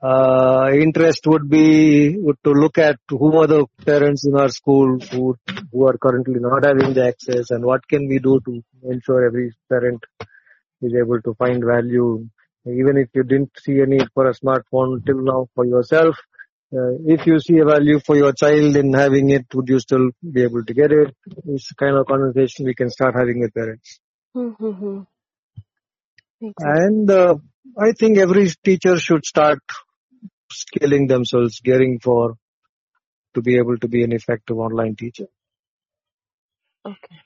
Uh, 0.00 0.70
interest 0.74 1.26
would 1.26 1.48
be 1.50 2.16
would 2.18 2.36
to 2.44 2.52
look 2.52 2.78
at 2.78 2.98
who 3.08 3.36
are 3.36 3.48
the 3.48 3.66
parents 3.84 4.24
in 4.24 4.36
our 4.36 4.48
school 4.48 4.96
who 5.10 5.36
who 5.72 5.88
are 5.88 5.98
currently 5.98 6.38
not 6.38 6.64
having 6.64 6.94
the 6.94 7.04
access 7.04 7.50
and 7.50 7.64
what 7.64 7.80
can 7.88 8.06
we 8.06 8.20
do 8.20 8.38
to 8.44 8.62
ensure 8.84 9.26
every 9.26 9.50
parent 9.68 10.00
is 10.82 10.94
able 10.94 11.20
to 11.20 11.34
find 11.34 11.64
value 11.64 12.24
even 12.64 12.96
if 12.96 13.08
you 13.12 13.24
didn't 13.24 13.50
see 13.58 13.80
a 13.80 13.86
need 13.86 14.06
for 14.14 14.28
a 14.28 14.34
smartphone 14.34 15.04
till 15.04 15.20
now 15.20 15.48
for 15.56 15.66
yourself 15.66 16.14
uh, 16.70 16.92
if 17.06 17.26
you 17.26 17.40
see 17.40 17.58
a 17.58 17.64
value 17.64 17.98
for 17.98 18.14
your 18.14 18.32
child 18.34 18.76
in 18.76 18.92
having 18.92 19.30
it, 19.30 19.46
would 19.54 19.68
you 19.68 19.80
still 19.80 20.10
be 20.20 20.42
able 20.42 20.62
to 20.64 20.74
get 20.74 20.92
it? 20.92 21.16
It's 21.46 21.68
the 21.68 21.74
kind 21.74 21.96
of 21.96 22.06
conversation 22.06 22.66
we 22.66 22.74
can 22.74 22.90
start 22.90 23.14
having 23.18 23.40
with 23.40 23.54
parents. 23.54 24.00
Hmm. 24.34 24.50
Hmm. 24.50 24.72
Hmm. 24.72 25.00
Sense. 26.40 26.54
And 26.60 27.10
uh, 27.10 27.36
I 27.78 27.92
think 27.92 28.18
every 28.18 28.50
teacher 28.62 28.98
should 28.98 29.24
start 29.24 29.60
scaling 30.52 31.06
themselves, 31.06 31.60
gearing 31.60 31.98
for 32.00 32.34
to 33.34 33.42
be 33.42 33.56
able 33.58 33.76
to 33.78 33.88
be 33.88 34.02
an 34.04 34.12
effective 34.12 34.58
online 34.58 34.96
teacher. 34.96 35.26
Okay. 36.86 37.16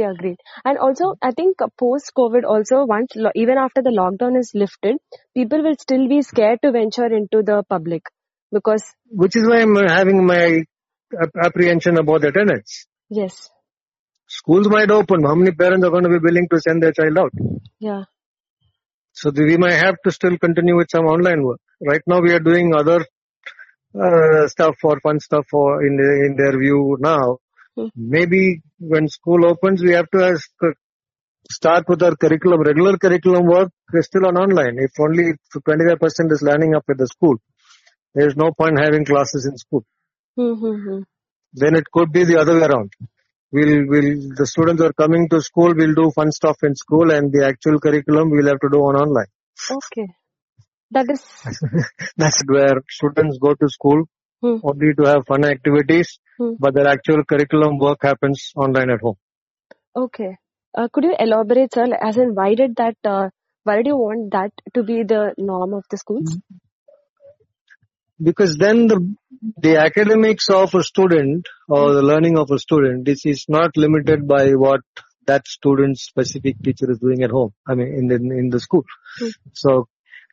Yeah, 0.00 0.12
great. 0.16 0.38
And 0.64 0.78
also, 0.78 1.14
I 1.20 1.32
think 1.32 1.56
post 1.76 2.12
COVID, 2.16 2.44
also 2.44 2.84
once 2.84 3.12
even 3.34 3.58
after 3.58 3.82
the 3.82 3.90
lockdown 3.90 4.38
is 4.38 4.52
lifted, 4.54 4.96
people 5.34 5.62
will 5.62 5.74
still 5.78 6.08
be 6.08 6.22
scared 6.22 6.60
to 6.62 6.70
venture 6.70 7.06
into 7.06 7.42
the 7.42 7.64
public 7.68 8.02
because 8.52 8.84
Which 9.10 9.34
is 9.36 9.46
why 9.48 9.60
I'm 9.62 9.74
having 9.74 10.24
my 10.24 10.62
apprehension 11.42 11.98
about 11.98 12.24
attendance. 12.24 12.86
yes, 13.10 13.50
Schools 14.28 14.68
might 14.68 14.90
open. 14.90 15.24
How 15.24 15.34
many 15.34 15.52
parents 15.52 15.84
are 15.84 15.90
going 15.90 16.04
to 16.04 16.10
be 16.10 16.18
willing 16.18 16.46
to 16.50 16.60
send 16.60 16.82
their 16.82 16.92
child 16.92 17.18
out? 17.18 17.32
yeah, 17.80 18.04
So 19.12 19.30
we 19.34 19.56
might 19.56 19.72
have 19.72 19.96
to 20.04 20.10
still 20.12 20.36
continue 20.38 20.76
with 20.76 20.88
some 20.90 21.06
online 21.06 21.42
work. 21.42 21.60
Right 21.80 22.02
now 22.06 22.20
we 22.20 22.32
are 22.32 22.40
doing 22.40 22.74
other 22.74 23.04
uh, 23.94 24.48
stuff 24.48 24.76
for 24.80 24.98
fun 25.00 25.20
stuff 25.20 25.46
for 25.50 25.84
in 25.86 25.96
the, 25.96 26.26
in 26.26 26.36
their 26.36 26.58
view 26.58 26.96
now. 27.00 27.38
Hmm. 27.76 27.86
Maybe 27.94 28.62
when 28.78 29.08
school 29.08 29.46
opens 29.46 29.82
we 29.82 29.92
have 29.92 30.10
to 30.10 30.24
ask, 30.24 30.50
uh, 30.62 30.70
start 31.50 31.84
with 31.88 32.02
our 32.02 32.16
curriculum. 32.16 32.62
Regular 32.62 32.98
curriculum 32.98 33.46
work 33.46 33.70
is 33.92 34.06
still 34.06 34.26
on 34.26 34.36
online. 34.36 34.78
If 34.78 34.90
only 34.98 35.34
25% 35.56 36.32
is 36.32 36.42
lining 36.42 36.74
up 36.74 36.84
with 36.88 36.98
the 36.98 37.06
school, 37.06 37.36
there 38.14 38.26
is 38.26 38.36
no 38.36 38.52
point 38.52 38.78
having 38.78 39.04
classes 39.04 39.46
in 39.46 39.56
school. 39.56 39.84
Hmm, 40.36 40.54
hmm, 40.54 40.88
hmm. 40.88 41.02
Then 41.52 41.76
it 41.76 41.84
could 41.92 42.12
be 42.12 42.24
the 42.24 42.38
other 42.38 42.54
way 42.54 42.66
around. 42.66 42.92
We'll, 43.50 43.86
we'll, 43.88 44.34
the 44.36 44.46
students 44.46 44.82
are 44.82 44.92
coming 44.92 45.28
to 45.30 45.40
school, 45.40 45.74
we'll 45.74 45.94
do 45.94 46.10
fun 46.10 46.32
stuff 46.32 46.58
in 46.62 46.74
school 46.74 47.10
and 47.10 47.32
the 47.32 47.46
actual 47.46 47.80
curriculum 47.80 48.30
we'll 48.30 48.48
have 48.48 48.60
to 48.60 48.68
do 48.70 48.78
on 48.78 48.96
online. 48.96 49.26
okay. 49.70 50.06
That 50.90 51.06
is 51.10 51.22
That's 52.16 52.42
where 52.46 52.76
students 52.88 53.38
go 53.38 53.54
to 53.54 53.68
school 53.68 54.04
Hmm. 54.40 54.58
only 54.62 54.94
to 54.94 55.04
have 55.10 55.26
fun 55.26 55.44
activities, 55.44 56.10
Hmm. 56.38 56.52
but 56.60 56.72
their 56.74 56.86
actual 56.86 57.24
curriculum 57.24 57.78
work 57.78 57.98
happens 58.02 58.52
online 58.54 58.90
at 58.90 59.00
home. 59.00 59.16
okay. 59.96 60.36
Uh, 60.76 60.86
could 60.92 61.02
you 61.04 61.14
elaborate, 61.18 61.74
sir? 61.74 61.86
As 62.08 62.16
in, 62.18 62.34
why 62.36 62.54
did 62.54 62.76
that? 62.76 62.96
Uh, 63.04 63.30
why 63.64 63.76
did 63.78 63.86
you 63.88 63.96
want 63.96 64.30
that 64.36 64.52
to 64.74 64.84
be 64.84 65.02
the 65.02 65.34
norm 65.38 65.74
of 65.74 65.82
the 65.90 65.96
schools? 65.96 66.36
Because 68.22 68.56
then 68.56 68.86
the, 68.86 69.14
the 69.56 69.76
academics 69.78 70.48
of 70.50 70.74
a 70.74 70.82
student 70.84 71.46
or 71.68 71.92
the 71.94 72.02
learning 72.02 72.38
of 72.38 72.50
a 72.50 72.58
student, 72.58 73.04
this 73.04 73.24
is 73.26 73.44
not 73.48 73.76
limited 73.76 74.26
by 74.28 74.50
what 74.52 74.80
that 75.26 75.46
student's 75.46 76.02
specific 76.04 76.62
teacher 76.62 76.90
is 76.90 76.98
doing 76.98 77.22
at 77.22 77.30
home. 77.30 77.52
I 77.66 77.74
mean, 77.74 77.88
in 77.88 78.06
the, 78.08 78.14
in 78.16 78.50
the 78.50 78.60
school. 78.60 78.84
Hmm. 79.20 79.28
So 79.52 79.88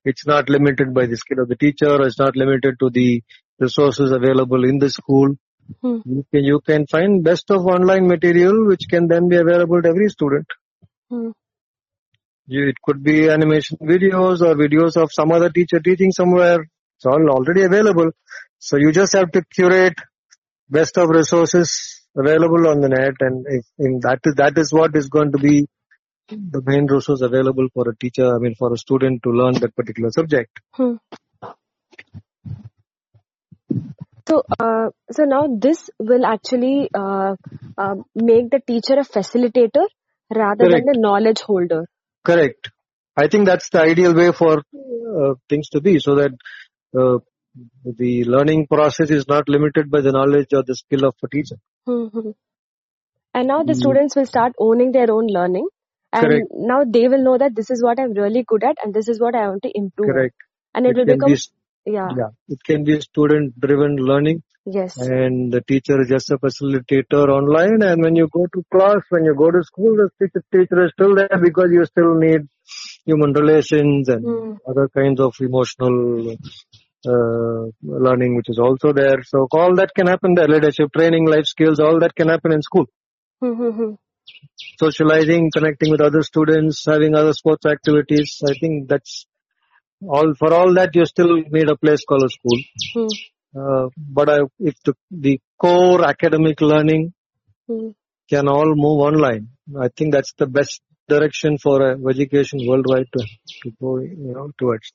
it's 0.06 0.26
not 0.26 0.50
limited 0.50 0.94
by 0.94 1.06
the 1.08 1.18
skill 1.18 1.40
of 1.42 1.50
the 1.50 1.56
teacher 1.56 1.88
or 1.88 2.06
it's 2.06 2.20
not 2.20 2.36
limited 2.36 2.76
to 2.80 2.90
the 2.90 3.22
resources 3.60 4.12
available 4.12 4.64
in 4.64 4.80
the 4.80 4.90
school. 4.90 5.36
Hmm. 5.82 5.98
You 6.06 6.26
can, 6.32 6.44
you 6.44 6.62
can 6.66 6.86
find 6.88 7.24
best 7.24 7.50
of 7.50 7.66
online 7.66 8.08
material 8.08 8.68
which 8.68 8.84
can 8.90 9.08
then 9.08 9.28
be 9.28 9.38
available 9.38 9.82
to 9.82 9.90
every 9.90 10.10
student. 10.10 10.46
Hmm. 11.10 11.32
You, 12.48 12.68
it 12.70 12.76
could 12.84 13.04
be 13.04 13.30
animation 13.30 13.78
videos 13.82 14.42
or 14.42 14.54
videos 14.56 14.96
of 15.02 15.12
some 15.12 15.32
other 15.32 15.50
teacher 15.50 15.80
teaching 15.80 16.12
somewhere. 16.12 16.60
It's 16.98 17.06
all 17.06 17.30
already 17.30 17.64
available. 17.64 18.12
So 18.60 18.78
you 18.78 18.92
just 18.92 19.14
have 19.14 19.32
to 19.32 19.44
curate 19.44 19.98
best 20.70 20.98
of 20.98 21.10
resources 21.10 22.02
available 22.16 22.68
on 22.68 22.82
the 22.82 22.90
net 22.90 23.16
and 23.20 23.46
if, 23.48 23.66
if 23.78 24.02
that 24.02 24.20
is, 24.24 24.36
that 24.36 24.58
is 24.58 24.72
what 24.72 24.96
is 24.96 25.10
going 25.10 25.32
to 25.32 25.38
be 25.38 25.68
the 26.30 26.62
main 26.66 26.88
resource 26.88 27.22
available 27.22 27.68
for 27.74 27.90
a 27.90 27.96
teacher, 27.96 28.36
I 28.36 28.40
mean 28.40 28.56
for 28.56 28.74
a 28.74 28.78
student 28.78 29.24
to 29.24 29.30
learn 29.30 29.56
that 29.56 29.76
particular 29.76 30.12
subject. 30.12 30.60
Hmm. 30.74 30.96
So, 34.28 34.44
uh, 34.60 34.90
so 35.12 35.24
now 35.24 35.48
this 35.60 35.90
will 36.00 36.26
actually 36.26 36.90
uh, 36.94 37.36
uh, 37.78 37.96
make 38.16 38.50
the 38.50 38.60
teacher 38.66 38.94
a 38.94 39.06
facilitator 39.06 39.86
rather 40.34 40.66
Correct. 40.66 40.86
than 40.86 40.94
the 40.94 41.00
knowledge 41.00 41.42
holder. 41.42 41.86
Correct. 42.24 42.72
I 43.16 43.28
think 43.28 43.46
that's 43.46 43.70
the 43.70 43.82
ideal 43.82 44.16
way 44.16 44.32
for 44.32 44.58
uh, 44.60 45.36
things 45.48 45.70
to 45.70 45.82
be 45.82 46.00
so 46.00 46.16
that 46.16 46.32
uh, 46.98 47.20
the 47.86 48.26
learning 48.26 48.68
process 48.68 49.12
is 49.12 49.28
not 49.28 49.48
limited 49.48 49.92
by 49.92 50.02
the 50.02 50.12
knowledge 50.12 50.48
or 50.54 50.64
the 50.64 50.76
skill 50.76 51.06
of 51.06 51.14
a 51.24 51.28
teacher. 51.30 51.58
Mhm. 51.88 52.34
And 53.34 53.48
now 53.48 53.64
the 53.64 53.74
Mm. 53.74 53.82
students 53.84 54.16
will 54.16 54.26
start 54.26 54.54
owning 54.60 54.92
their 54.92 55.12
own 55.12 55.28
learning. 55.28 55.68
And 56.16 56.26
Correct. 56.26 56.48
now 56.54 56.84
they 56.86 57.08
will 57.10 57.24
know 57.24 57.38
that 57.38 57.56
this 57.56 57.70
is 57.70 57.84
what 57.84 58.00
I'm 58.00 58.14
really 58.14 58.44
good 58.48 58.64
at 58.64 58.78
and 58.84 58.94
this 58.94 59.10
is 59.10 59.20
what 59.20 59.36
I 59.36 59.48
want 59.50 59.64
to 59.64 59.72
improve. 59.76 60.10
Correct. 60.10 60.36
And 60.74 60.86
it, 60.86 60.96
will 60.96 61.06
become, 61.06 61.32
be, 61.32 61.40
yeah, 61.86 62.10
yeah, 62.18 62.30
it 62.48 62.64
can 62.64 62.84
be 62.86 63.00
student 63.02 63.60
driven 63.60 63.98
learning 63.98 64.44
yes. 64.66 64.98
and 64.98 65.52
the 65.52 65.62
teacher 65.62 66.00
is 66.02 66.08
just 66.08 66.32
a 66.32 66.38
facilitator 66.38 67.28
online 67.30 67.82
and 67.82 68.02
when 68.02 68.16
you 68.16 68.30
go 68.32 68.46
to 68.54 68.64
class, 68.72 69.02
when 69.10 69.26
you 69.26 69.36
go 69.36 69.52
to 69.52 69.64
school, 69.64 69.96
the 69.96 70.10
teacher, 70.20 70.44
teacher 70.54 70.86
is 70.86 70.92
still 70.94 71.16
there 71.16 71.40
because 71.42 71.70
you 71.72 71.86
still 71.86 72.16
need 72.16 72.48
human 73.06 73.34
relations 73.34 74.10
and 74.10 74.26
Mm. 74.26 74.58
other 74.68 74.88
kinds 74.90 75.20
of 75.20 75.36
emotional 75.40 76.36
uh, 77.08 77.66
learning 78.06 78.36
which 78.38 78.50
is 78.50 78.60
also 78.60 78.94
there. 78.94 79.22
So 79.24 79.48
all 79.52 79.76
that 79.76 79.92
can 79.96 80.08
happen 80.08 80.34
there, 80.36 80.48
leadership 80.48 80.92
training, 80.96 81.28
life 81.28 81.46
skills, 81.46 81.80
all 81.80 82.00
that 82.00 82.16
can 82.16 82.30
happen 82.30 82.52
in 82.52 82.62
school. 82.62 82.88
Mhm. 83.44 83.98
Socializing, 84.80 85.52
connecting 85.54 85.92
with 85.92 86.02
other 86.02 86.22
students, 86.24 86.84
having 86.86 87.16
other 87.16 87.34
sports 87.34 87.66
activities. 87.66 88.40
I 88.48 88.54
think 88.60 88.90
that's 88.90 89.26
all 90.08 90.34
for 90.36 90.54
all 90.54 90.74
that 90.76 90.96
you 90.96 91.06
still 91.06 91.38
need 91.50 91.70
a 91.70 91.78
place 91.78 92.04
called 92.06 92.24
a 92.24 92.30
school. 92.30 92.60
Hmm. 92.94 93.08
Uh, 93.58 93.90
but 93.98 94.30
I, 94.30 94.40
if 94.60 94.76
the, 94.84 94.94
the 95.12 95.40
core 95.58 96.04
academic 96.06 96.62
learning 96.62 97.14
Hmm. 97.68 97.90
can 98.30 98.48
all 98.48 98.76
move 98.76 99.00
online, 99.02 99.48
I 99.80 99.88
think 99.88 100.14
that's 100.14 100.34
the 100.38 100.46
best 100.46 100.82
direction 101.08 101.58
for 101.58 101.94
uh, 101.94 102.10
education 102.10 102.60
worldwide 102.68 103.08
to, 103.18 103.26
to 103.64 103.72
go, 103.82 103.98
you 104.00 104.34
know, 104.36 104.52
towards. 104.60 104.92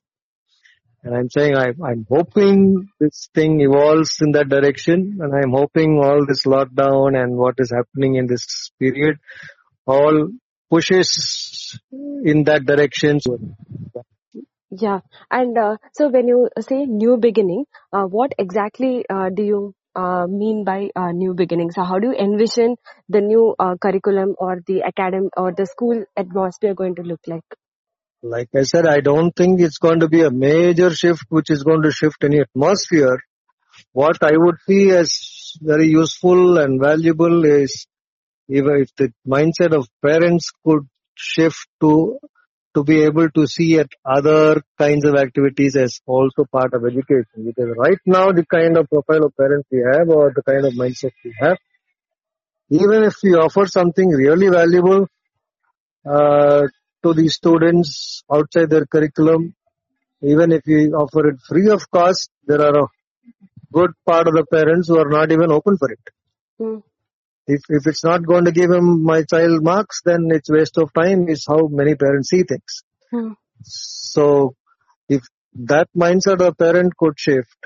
And 1.02 1.14
I'm 1.14 1.30
saying 1.30 1.56
I, 1.56 1.68
I'm 1.82 2.06
hoping 2.08 2.88
this 3.00 3.30
thing 3.34 3.60
evolves 3.62 4.18
in 4.20 4.32
that 4.32 4.48
direction, 4.48 5.18
and 5.20 5.32
I'm 5.34 5.52
hoping 5.52 5.98
all 5.98 6.26
this 6.26 6.44
lockdown 6.44 7.20
and 7.20 7.36
what 7.36 7.54
is 7.58 7.72
happening 7.74 8.16
in 8.16 8.26
this 8.26 8.70
period 8.78 9.16
all 9.86 10.28
pushes 10.70 11.78
in 12.24 12.44
that 12.44 12.66
direction. 12.66 13.18
Yeah. 14.70 15.00
And 15.30 15.58
uh, 15.58 15.76
so 15.94 16.08
when 16.08 16.28
you 16.28 16.48
say 16.60 16.84
new 16.84 17.16
beginning, 17.16 17.64
uh, 17.92 18.04
what 18.04 18.32
exactly 18.38 19.04
uh, 19.10 19.30
do 19.34 19.42
you 19.42 19.74
uh, 19.96 20.26
mean 20.28 20.64
by 20.64 20.90
uh, 20.94 21.10
new 21.12 21.34
beginning? 21.34 21.72
So 21.72 21.82
how 21.82 21.98
do 21.98 22.08
you 22.08 22.14
envision 22.14 22.76
the 23.08 23.20
new 23.20 23.54
uh, 23.58 23.76
curriculum 23.80 24.34
or 24.38 24.60
the 24.66 24.80
academy 24.80 25.28
or 25.36 25.52
the 25.52 25.66
school 25.66 26.04
atmosphere 26.16 26.74
going 26.74 26.94
to 26.96 27.02
look 27.02 27.20
like? 27.26 27.42
Like 28.22 28.48
I 28.54 28.62
said, 28.62 28.86
I 28.86 29.00
don't 29.00 29.34
think 29.34 29.60
it's 29.60 29.78
going 29.78 30.00
to 30.00 30.08
be 30.08 30.22
a 30.22 30.30
major 30.30 30.90
shift 30.90 31.24
which 31.30 31.50
is 31.50 31.62
going 31.62 31.82
to 31.82 31.90
shift 31.90 32.22
any 32.22 32.40
atmosphere. 32.40 33.18
What 33.92 34.22
I 34.22 34.32
would 34.34 34.56
see 34.66 34.90
as 34.90 35.56
very 35.60 35.88
useful 35.88 36.58
and 36.58 36.80
valuable 36.80 37.44
is 37.44 37.86
even 38.48 38.82
if 38.82 38.94
the 38.96 39.12
mindset 39.26 39.74
of 39.74 39.88
parents 40.04 40.50
could 40.64 40.86
shift 41.14 41.66
to 41.80 42.18
to 42.74 42.84
be 42.84 43.02
able 43.02 43.28
to 43.30 43.46
see 43.46 43.78
at 43.80 43.88
other 44.04 44.62
kinds 44.78 45.04
of 45.04 45.16
activities 45.16 45.74
as 45.74 46.00
also 46.06 46.44
part 46.44 46.72
of 46.74 46.84
education. 46.84 47.44
Because 47.46 47.74
right 47.76 47.98
now 48.06 48.30
the 48.32 48.44
kind 48.46 48.76
of 48.76 48.88
profile 48.88 49.24
of 49.24 49.36
parents 49.36 49.66
we 49.72 49.82
have 49.92 50.08
or 50.08 50.32
the 50.34 50.42
kind 50.42 50.64
of 50.64 50.74
mindset 50.74 51.10
we 51.24 51.34
have, 51.40 51.56
even 52.68 53.02
if 53.02 53.14
we 53.24 53.34
offer 53.34 53.66
something 53.66 54.08
really 54.08 54.48
valuable 54.48 55.08
uh, 56.08 56.62
to 57.02 57.14
the 57.14 57.28
students 57.28 58.22
outside 58.32 58.70
their 58.70 58.86
curriculum, 58.86 59.54
even 60.22 60.52
if 60.52 60.62
we 60.66 60.88
offer 60.92 61.28
it 61.28 61.40
free 61.48 61.70
of 61.70 61.90
cost, 61.90 62.30
there 62.46 62.60
are 62.60 62.84
a 62.84 62.86
good 63.72 63.92
part 64.06 64.28
of 64.28 64.34
the 64.34 64.44
parents 64.44 64.88
who 64.88 64.98
are 64.98 65.08
not 65.08 65.32
even 65.32 65.50
open 65.50 65.76
for 65.78 65.90
it. 65.90 66.00
Hmm. 66.58 66.78
If 67.46 67.62
if 67.68 67.86
it's 67.86 68.04
not 68.04 68.26
going 68.26 68.44
to 68.44 68.52
give 68.52 68.70
him 68.70 69.02
my 69.02 69.22
child 69.22 69.62
marks, 69.62 70.02
then 70.04 70.28
it's 70.30 70.50
waste 70.50 70.78
of 70.78 70.92
time. 70.92 71.28
Is 71.28 71.46
how 71.48 71.68
many 71.68 71.94
parents 71.94 72.30
see 72.30 72.42
things. 72.42 72.82
Hmm. 73.10 73.32
So 73.62 74.54
if 75.08 75.22
that 75.54 75.88
mindset 75.96 76.40
of 76.46 76.56
parent 76.58 76.96
could 76.96 77.18
shift, 77.18 77.56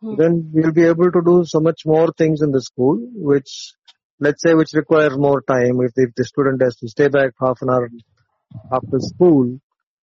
Hmm. 0.00 0.16
then 0.16 0.50
we'll 0.52 0.72
be 0.72 0.84
able 0.84 1.10
to 1.10 1.22
do 1.24 1.44
so 1.46 1.60
much 1.60 1.80
more 1.86 2.12
things 2.18 2.42
in 2.42 2.50
the 2.52 2.60
school, 2.60 2.98
which 3.14 3.72
let's 4.20 4.42
say 4.42 4.54
which 4.54 4.72
requires 4.74 5.16
more 5.16 5.40
time. 5.42 5.80
If, 5.80 5.92
if 5.96 6.14
the 6.14 6.24
student 6.24 6.62
has 6.62 6.76
to 6.76 6.88
stay 6.88 7.08
back 7.08 7.32
half 7.40 7.62
an 7.62 7.70
hour 7.70 7.88
after 8.72 8.98
school, 9.00 9.58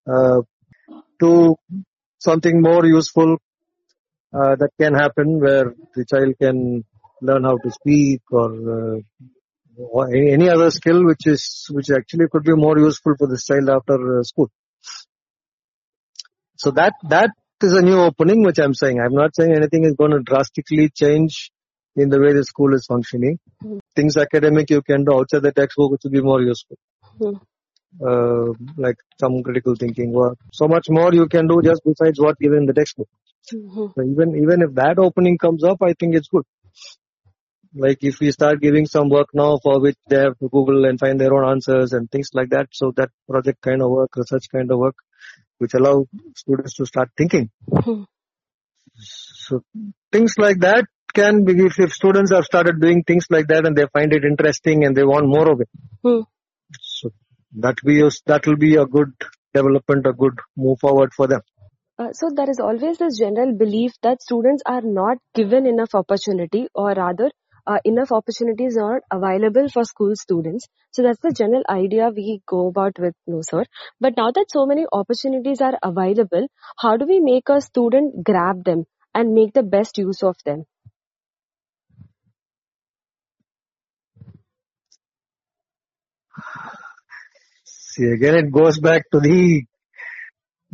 uh, 0.10 0.41
to 1.20 1.55
something 2.20 2.62
more 2.62 2.86
useful 2.86 3.38
uh, 4.34 4.55
that 4.55 4.70
can 4.79 4.93
happen 4.93 5.39
where 5.39 5.74
the 5.96 6.05
child 6.05 6.36
can 6.41 6.84
learn 7.22 7.43
how 7.43 7.58
to 7.58 7.72
speak 7.72 8.22
or, 8.31 8.96
uh, 8.96 9.00
or 9.77 10.08
any, 10.13 10.50
other 10.50 10.72
skill 10.72 11.05
which 11.05 11.27
is 11.27 11.65
which 11.72 11.89
actually 11.91 12.27
could 12.31 12.43
be 12.43 12.53
more 12.53 12.77
useful 12.77 13.13
for 13.17 13.27
this 13.27 13.46
child 13.46 13.70
after 13.70 14.20
uh, 14.20 14.24
school. 14.24 14.50
So 16.58 16.72
that 16.72 16.93
that 17.10 17.31
is 17.62 17.74
a 17.74 17.81
new 17.81 18.00
opening 18.00 18.43
which 18.43 18.60
I'm 18.60 18.74
saying. 18.74 19.00
I'm 19.00 19.13
not 19.13 19.36
saying 19.36 19.53
anything 19.53 19.84
is 19.84 19.93
going 19.93 20.12
to 20.12 20.20
drastically 20.20 20.89
change 20.89 21.51
in 21.96 22.09
the 22.09 22.20
way 22.20 22.33
the 22.33 22.44
school 22.44 22.74
is 22.74 22.85
functioning. 22.87 23.40
Hmm. 23.61 23.79
Things 23.96 24.18
academic 24.18 24.70
you 24.70 24.81
can 24.81 25.03
do 25.03 25.14
outside 25.14 25.44
the 25.44 25.51
textbook 25.51 25.92
which 25.92 26.01
will 26.03 26.11
be 26.11 26.22
more 26.22 26.42
useful. 26.42 26.77
Hmm. 27.20 27.37
Uh, 28.00 28.54
like 28.77 28.96
some 29.20 29.44
critical 29.44 29.75
thinking 29.75 30.14
work. 30.14 30.38
So 30.54 30.68
much 30.68 30.86
more 30.90 31.14
you 31.14 31.27
can 31.27 31.48
do 31.48 31.62
just 31.62 31.82
besides 31.84 32.20
what 32.22 32.40
given 32.40 32.60
in 32.60 32.66
the 32.66 32.74
textbook. 32.74 33.10
Mhm. 33.54 33.94
So 33.96 34.04
even 34.04 34.36
even 34.38 34.62
if 34.62 34.74
that 34.75 34.98
opening 34.98 35.38
comes 35.38 35.64
up, 35.64 35.82
I 35.82 35.94
think 36.00 36.16
it's 36.16 36.30
good. 36.30 36.46
Like 37.75 37.98
if 38.01 38.20
we 38.22 38.32
start 38.32 38.62
giving 38.62 38.86
some 38.86 39.10
work 39.10 39.30
now 39.34 39.58
for 39.62 39.82
which 39.82 39.98
they 40.10 40.18
have 40.18 40.38
to 40.40 40.50
Google 40.50 40.86
and 40.86 41.00
find 41.00 41.20
their 41.20 41.34
own 41.34 41.50
answers 41.50 41.92
and 41.92 42.10
things 42.10 42.30
like 42.34 42.50
that, 42.51 42.68
so 42.72 42.92
that 42.96 43.10
project 43.30 43.62
kind 43.62 43.82
of 43.82 43.90
work, 43.90 44.16
research 44.16 44.46
kind 44.51 44.72
of 44.72 44.80
work, 44.80 44.96
which 45.58 45.74
allow 45.74 46.06
students 46.36 46.75
to 46.75 46.86
start 46.86 47.10
thinking. 47.18 47.50
Hmm. 47.74 48.04
So 48.96 49.64
things 50.12 50.36
like 50.38 50.60
that 50.60 50.86
can 51.14 51.44
be 51.44 51.54
if, 51.66 51.80
if 51.80 51.94
students 51.94 52.32
have 52.32 52.46
started 52.46 52.80
doing 52.80 53.04
things 53.04 53.25
like 53.30 53.48
that 53.48 53.66
and 53.66 53.75
they 53.75 53.86
find 53.92 54.14
it 54.14 54.24
interesting 54.24 54.86
and 54.86 54.96
they 54.96 55.04
want 55.04 55.27
more 55.27 55.51
of 55.51 55.62
it. 55.62 55.70
Hmm. 56.04 56.22
That 57.53 57.77
that 58.25 58.48
will 58.48 58.55
be 58.55 58.75
a 58.75 58.85
good 58.85 59.14
development, 59.53 60.05
a 60.07 60.14
good 60.14 60.40
move 60.55 60.79
forward 60.79 61.14
for 61.14 61.27
them. 61.27 61.42
Uh, 62.00 62.11
so 62.14 62.29
there 62.33 62.50
is 62.50 62.59
always 62.59 62.98
this 62.98 63.18
general 63.18 63.53
belief 63.55 63.92
that 64.01 64.22
students 64.22 64.64
are 64.66 64.81
not 64.81 65.18
given 65.35 65.68
enough 65.68 65.94
opportunity 65.94 66.68
or 66.74 66.94
rather 66.94 67.29
uh, 67.68 67.77
enough 67.85 68.11
opportunities 68.11 68.77
are 68.77 69.01
available 69.11 69.68
for 69.70 69.83
school 69.83 70.16
students. 70.16 70.68
So 70.92 71.03
that's 71.03 71.20
the 71.20 71.31
general 71.31 71.64
idea 71.70 72.09
we 72.09 72.42
go 72.48 72.68
about 72.68 72.98
with 72.98 73.14
no 73.27 73.42
sir. 73.42 73.66
But 74.00 74.18
now 74.18 74.31
that 74.31 74.46
so 74.50 74.66
many 74.66 74.85
opportunities 74.92 75.61
are 75.61 75.77
available, 75.83 76.48
how 76.77 76.98
do 76.98 77.05
we 77.05 77.20
make 77.20 77.50
a 77.50 77.61
student 77.61 78.24
grab 78.24 78.64
them 78.64 78.85
and 79.14 79.33
make 79.33 79.53
the 79.53 79.64
best 79.64 79.98
use 79.98 80.24
of 80.24 80.35
them? 80.46 80.66
See, 87.92 88.06
again, 88.06 88.36
it 88.36 88.51
goes 88.51 88.80
back 88.80 89.04
to 89.12 89.20
the 89.20 89.66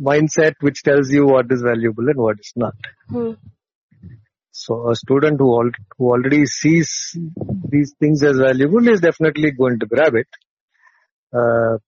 mindset 0.00 0.54
which 0.60 0.84
tells 0.84 1.10
you 1.10 1.26
what 1.26 1.50
is 1.50 1.62
valuable 1.62 2.08
and 2.08 2.16
what 2.16 2.38
is 2.38 2.52
not. 2.54 2.74
Hmm. 3.08 3.32
So 4.52 4.90
a 4.90 4.94
student 4.94 5.40
who, 5.40 5.52
al- 5.60 5.78
who 5.96 6.10
already 6.10 6.46
sees 6.46 7.16
these 7.68 7.94
things 7.98 8.22
as 8.22 8.36
valuable 8.36 8.86
is 8.86 9.00
definitely 9.00 9.50
going 9.50 9.80
to 9.80 9.86
grab 9.86 10.14
it. 10.14 10.28
Uh, 11.32 11.78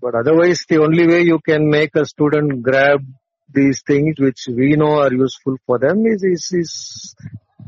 but 0.00 0.14
otherwise, 0.14 0.64
the 0.68 0.78
only 0.78 1.06
way 1.06 1.20
you 1.22 1.38
can 1.46 1.68
make 1.68 1.94
a 1.94 2.06
student 2.06 2.62
grab 2.62 3.00
these 3.52 3.82
things 3.86 4.18
which 4.18 4.46
we 4.48 4.74
know 4.76 5.00
are 5.00 5.12
useful 5.12 5.56
for 5.66 5.78
them 5.78 6.06
is, 6.06 6.22
is, 6.22 6.48
is 6.52 7.14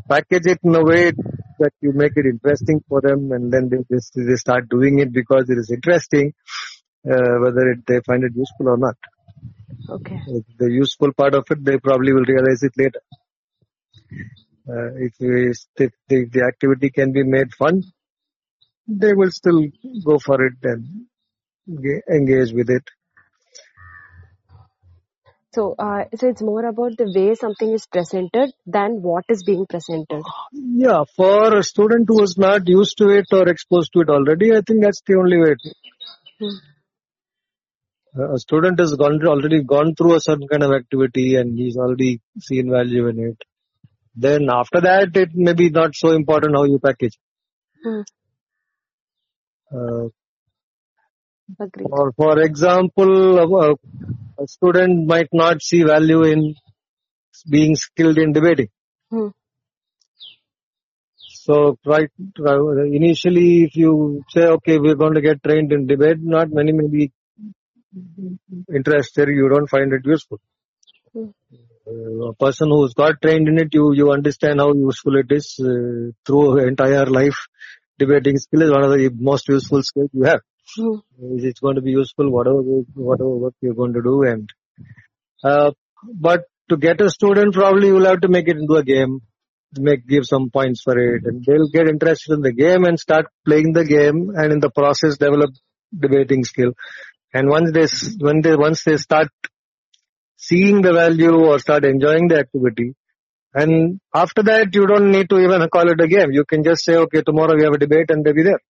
package 0.09 0.47
it 0.47 0.61
in 0.63 0.75
a 0.75 0.85
way 0.85 1.13
that 1.59 1.73
you 1.81 1.93
make 1.93 2.13
it 2.17 2.27
interesting 2.27 2.83
for 2.89 3.01
them 3.01 3.33
and 3.33 3.53
then 3.53 3.69
they, 3.69 3.95
just, 3.95 4.13
they 4.15 4.37
start 4.37 4.69
doing 4.69 4.99
it 4.99 5.13
because 5.13 5.49
it 5.51 5.59
is 5.59 5.71
interesting, 5.71 6.33
whether 7.03 7.71
it, 7.71 7.87
they 7.87 8.01
find 8.01 8.25
it 8.25 8.33
useful 8.35 8.69
or 8.69 8.77
not. 8.77 8.97
Okay. 9.89 10.21
If 10.27 10.45
the 10.59 10.71
useful 10.71 11.13
part 11.13 11.35
of 11.35 11.45
it, 11.51 11.65
they 11.65 11.79
probably 11.79 12.13
will 12.13 12.25
realize 12.25 12.63
it 12.63 12.73
later. 12.77 13.01
Uh, 14.69 14.95
if, 14.97 15.15
we, 15.19 15.51
if 15.51 15.93
the, 16.09 16.27
the 16.27 16.43
activity 16.43 16.91
can 16.91 17.13
be 17.13 17.23
made 17.23 17.53
fun, 17.55 17.83
they 18.87 19.15
will 19.15 19.31
still 19.31 19.67
go 20.05 20.19
for 20.19 20.45
it 20.45 20.55
and 20.63 21.07
engage 22.11 22.53
with 22.53 22.71
it. 22.71 22.85
So, 25.53 25.75
uh, 25.77 26.05
so 26.15 26.29
it's 26.29 26.43
more 26.43 26.65
about 26.65 26.97
the 26.97 27.13
way 27.13 27.35
something 27.35 27.73
is 27.73 27.85
presented 27.87 28.53
than 28.67 29.03
what 29.03 29.25
is 29.29 29.43
being 29.43 29.67
presented. 29.67 30.23
Yeah, 30.53 31.03
for 31.17 31.57
a 31.57 31.65
student 31.65 32.07
who 32.09 32.23
is 32.23 32.39
not 32.39 32.69
used 32.69 32.99
to 32.99 33.09
it 33.09 33.27
or 33.33 33.49
exposed 33.49 33.93
to 33.95 34.03
it 34.03 34.11
already, 34.11 34.53
I 34.55 34.61
think 34.61 34.83
that's 34.83 35.03
the 35.05 35.15
only 35.15 35.39
way. 35.39 35.57
Hmm. 36.39 36.70
A 38.17 38.39
student 38.39 38.81
has 38.81 38.95
gone 38.97 39.25
already 39.25 39.63
gone 39.63 39.95
through 39.95 40.15
a 40.15 40.21
certain 40.21 40.49
kind 40.49 40.65
of 40.65 40.73
activity 40.73 41.37
and 41.37 41.57
he's 41.57 41.77
already 41.77 42.21
seen 42.41 42.71
value 42.71 43.07
in 43.07 43.21
it. 43.21 43.43
Then 44.17 44.49
after 44.51 44.81
that, 44.81 45.17
it 45.17 45.31
may 45.35 45.53
be 45.53 45.71
not 45.71 45.95
so 45.95 46.11
important 46.11 46.57
how 46.57 46.65
you 46.65 46.81
package. 46.81 47.17
Hmm. 47.85 48.01
Uh, 49.73 50.09
or 51.85 52.13
for 52.13 52.41
example, 52.41 53.39
a, 53.39 53.75
a 54.43 54.47
student 54.49 55.07
might 55.07 55.29
not 55.33 55.63
see 55.63 55.85
value 55.85 56.25
in 56.25 56.55
being 57.49 57.77
skilled 57.77 58.19
in 58.19 58.33
debating. 58.33 58.69
Hmm. 59.11 59.29
So 61.17 61.79
right, 61.87 62.11
initially 62.37 63.65
if 63.65 63.77
you 63.77 64.23
say, 64.31 64.47
okay, 64.47 64.79
we're 64.79 64.97
going 64.97 65.15
to 65.15 65.21
get 65.21 65.43
trained 65.43 65.73
in 65.73 65.87
debate, 65.87 66.19
not 66.21 66.51
many 66.51 66.73
may 66.73 66.89
be 66.89 67.13
interested, 68.75 69.29
you 69.29 69.49
don't 69.49 69.69
find 69.69 69.93
it 69.93 70.03
useful. 70.05 70.39
Hmm. 71.13 71.29
Uh, 71.87 72.29
a 72.29 72.35
person 72.35 72.69
who's 72.69 72.95
got 72.95 73.21
trained 73.21 73.49
in 73.49 73.59
it, 73.59 73.69
you, 73.73 73.93
you 73.95 74.13
understand 74.13 74.61
how 74.61 74.73
useful 74.75 75.17
it 75.17 75.31
is 75.31 75.59
uh, 75.61 76.13
through 76.25 76.67
entire 76.67 77.07
life. 77.07 77.47
Debating 77.99 78.39
skill 78.39 78.63
is 78.63 78.71
one 78.71 78.85
of 78.85 78.91
the 78.91 79.11
most 79.15 79.49
useful 79.49 79.83
skills 79.83 80.11
you 80.13 80.25
have. 80.25 80.41
Hmm. 80.77 80.99
It's 81.39 81.61
going 81.61 81.77
to 81.77 81.83
be 81.83 81.91
useful 81.91 82.31
whatever, 82.31 82.61
whatever 82.95 83.37
work 83.37 83.55
you're 83.61 83.75
going 83.75 83.95
to 83.95 84.03
do 84.03 84.23
and 84.23 84.49
uh, 85.43 85.73
But 86.03 86.45
to 86.69 86.77
get 86.77 87.01
a 87.01 87.11
student, 87.11 87.55
probably 87.55 87.89
you'll 87.89 88.05
have 88.07 88.21
to 88.21 88.29
make 88.29 88.49
it 88.49 88.57
into 88.57 88.75
a 88.75 88.85
game, 88.85 89.21
make 89.79 90.07
give 90.07 90.25
some 90.25 90.51
points 90.51 90.83
for 90.83 90.99
it, 90.99 91.25
and 91.25 91.45
they'll 91.45 91.69
get 91.69 91.89
interested 91.89 92.35
in 92.35 92.41
the 92.41 92.53
game 92.53 92.85
and 92.85 92.99
start 92.99 93.27
playing 93.45 93.73
the 93.73 93.85
game, 93.85 94.31
and 94.35 94.53
in 94.53 94.61
the 94.61 94.71
process 94.71 95.17
develop 95.19 95.51
debating 95.99 96.45
skill. 96.45 96.73
And 97.33 97.49
once 97.49 97.73
they 97.73 97.87
when 98.25 98.41
they 98.41 98.57
once 98.57 98.83
they 98.85 98.97
start 98.97 99.29
seeing 100.37 100.83
the 100.83 100.93
value 100.93 101.35
or 101.35 101.59
start 101.59 101.85
enjoying 101.85 102.29
the 102.29 102.39
activity, 102.39 102.95
and 103.55 104.01
after 104.15 104.43
that 104.43 104.75
you 104.75 104.87
don't 104.87 105.11
need 105.11 105.29
to 105.31 105.39
even 105.39 105.69
call 105.69 105.89
it 105.91 106.01
a 106.01 106.09
game. 106.09 106.33
You 106.33 106.45
can 106.45 106.65
just 106.65 106.85
say, 106.85 106.97
okay, 106.97 107.23
tomorrow 107.23 107.55
we 107.57 107.65
have 107.65 107.75
a 107.75 107.79
debate, 107.79 108.11
and 108.11 108.25
they'll 108.25 108.35
be 108.35 108.43
there. 108.43 108.61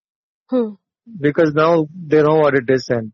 Hmm. 0.49 0.75
Because 1.18 1.55
now 1.55 1.87
they 1.94 2.23
know 2.23 2.37
what 2.37 2.55
it 2.55 2.68
is 2.68 2.88
and 2.88 3.12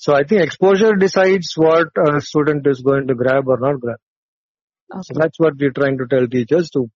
so 0.00 0.14
I 0.14 0.22
think 0.22 0.42
exposure 0.42 0.94
decides 0.94 1.54
what 1.56 1.88
a 1.96 2.20
student 2.20 2.64
is 2.68 2.82
going 2.82 3.08
to 3.08 3.16
grab 3.16 3.48
or 3.48 3.58
not 3.58 3.80
grab. 3.80 3.96
Okay. 4.94 5.02
So 5.02 5.14
that's 5.18 5.40
what 5.40 5.54
we're 5.58 5.72
trying 5.72 5.98
to 5.98 6.06
tell 6.06 6.28
teachers 6.28 6.70
to 6.70 6.88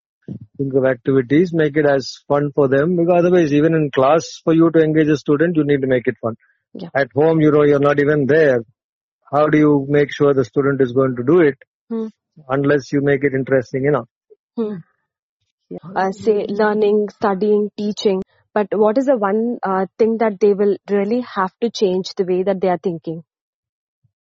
think 0.56 0.72
of 0.74 0.85
activities, 0.85 1.52
make 1.52 1.76
it 1.76 1.85
as 1.85 2.18
fun 2.28 2.52
for 2.54 2.68
them 2.68 2.94
because 2.94 3.16
otherwise 3.18 3.52
even 3.52 3.74
in 3.74 3.90
class 3.90 4.40
for 4.44 4.54
you 4.54 4.70
to 4.70 4.78
engage 4.78 5.08
a 5.08 5.16
student, 5.16 5.56
you 5.56 5.64
need 5.64 5.80
to 5.80 5.88
make 5.88 6.06
it 6.06 6.14
fun. 6.22 6.37
Yeah. 6.74 6.88
At 6.94 7.08
home, 7.14 7.40
you 7.40 7.50
know, 7.50 7.64
you're 7.64 7.80
not 7.80 8.00
even 8.00 8.26
there. 8.26 8.64
How 9.30 9.46
do 9.48 9.58
you 9.58 9.87
make 9.88 10.12
sure 10.12 10.35
the 10.35 10.44
student 10.44 10.80
is 10.80 10.92
going 10.92 11.16
to 11.16 11.22
do 11.22 11.40
it 11.40 11.56
Hmm. 11.90 12.06
unless 12.48 12.92
you 12.92 13.00
make 13.02 13.24
it 13.24 13.35
interesting 13.35 13.87
enough? 13.87 14.08
Hmm. 14.56 14.76
Uh, 15.96 16.11
say 16.12 16.46
learning, 16.48 17.08
studying, 17.11 17.70
teaching. 17.76 18.22
But 18.54 18.68
what 18.72 18.98
is 18.98 19.06
the 19.06 19.16
one 19.16 19.58
uh, 19.62 19.87
thing 19.98 20.18
that 20.18 20.38
they 20.40 20.52
will 20.52 20.76
really 20.90 21.20
have 21.20 21.52
to 21.62 21.70
change 21.70 22.14
the 22.16 22.24
way 22.24 22.42
that 22.42 22.61
they 22.61 22.68
are 22.68 22.78
thinking? 22.82 23.22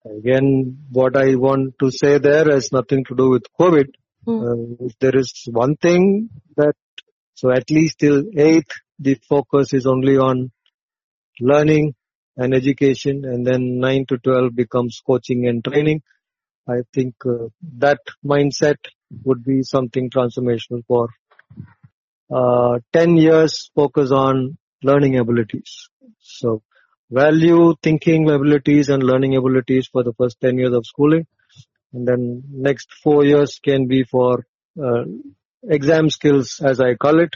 Again, 0.05 0.77
what 0.91 1.15
I 1.15 1.35
want 1.35 1.75
to 1.79 1.91
say 1.91 2.17
there 2.19 2.45
has 2.45 2.71
nothing 2.71 3.03
to 3.05 3.15
do 3.15 3.29
with 3.29 3.43
COVID. 3.59 3.87
Hmm. 4.25 4.39
Uh, 4.39 4.85
if 4.85 4.99
there 4.99 5.15
is 5.15 5.33
one 5.47 5.75
thing 5.75 6.29
that, 6.55 6.75
so 7.33 7.51
at 7.51 7.69
least 7.69 7.99
till 7.99 8.23
8th, 8.23 8.71
the 8.99 9.15
focus 9.27 9.73
is 9.73 9.85
only 9.85 10.17
on 10.17 10.51
learning 11.39 11.95
and 12.39 12.53
education 12.53 13.25
and 13.25 13.45
then 13.45 13.79
9 13.79 14.05
to 14.07 14.17
12 14.17 14.55
becomes 14.55 15.01
coaching 15.05 15.47
and 15.47 15.63
training. 15.63 16.01
I 16.67 16.83
think 16.93 17.15
uh, 17.25 17.47
that 17.79 17.99
mindset 18.25 18.77
would 19.23 19.43
be 19.43 19.63
something 19.63 20.09
transformational 20.09 20.83
for 20.87 21.09
uh, 22.33 22.79
10 22.93 23.17
years 23.17 23.69
focus 23.75 24.11
on 24.11 24.57
learning 24.83 25.17
abilities. 25.17 25.89
So 26.19 26.61
value 27.11 27.75
thinking 27.83 28.29
abilities 28.29 28.89
and 28.89 29.03
learning 29.03 29.35
abilities 29.35 29.87
for 29.91 30.03
the 30.03 30.13
first 30.13 30.39
10 30.39 30.57
years 30.59 30.73
of 30.73 30.85
schooling. 30.85 31.27
And 31.91 32.07
then 32.07 32.43
next 32.49 32.93
four 33.03 33.25
years 33.25 33.59
can 33.61 33.87
be 33.87 34.03
for 34.03 34.45
uh, 34.81 35.03
exam 35.67 36.09
skills 36.09 36.61
as 36.63 36.79
I 36.79 36.93
call 36.93 37.19
it. 37.19 37.35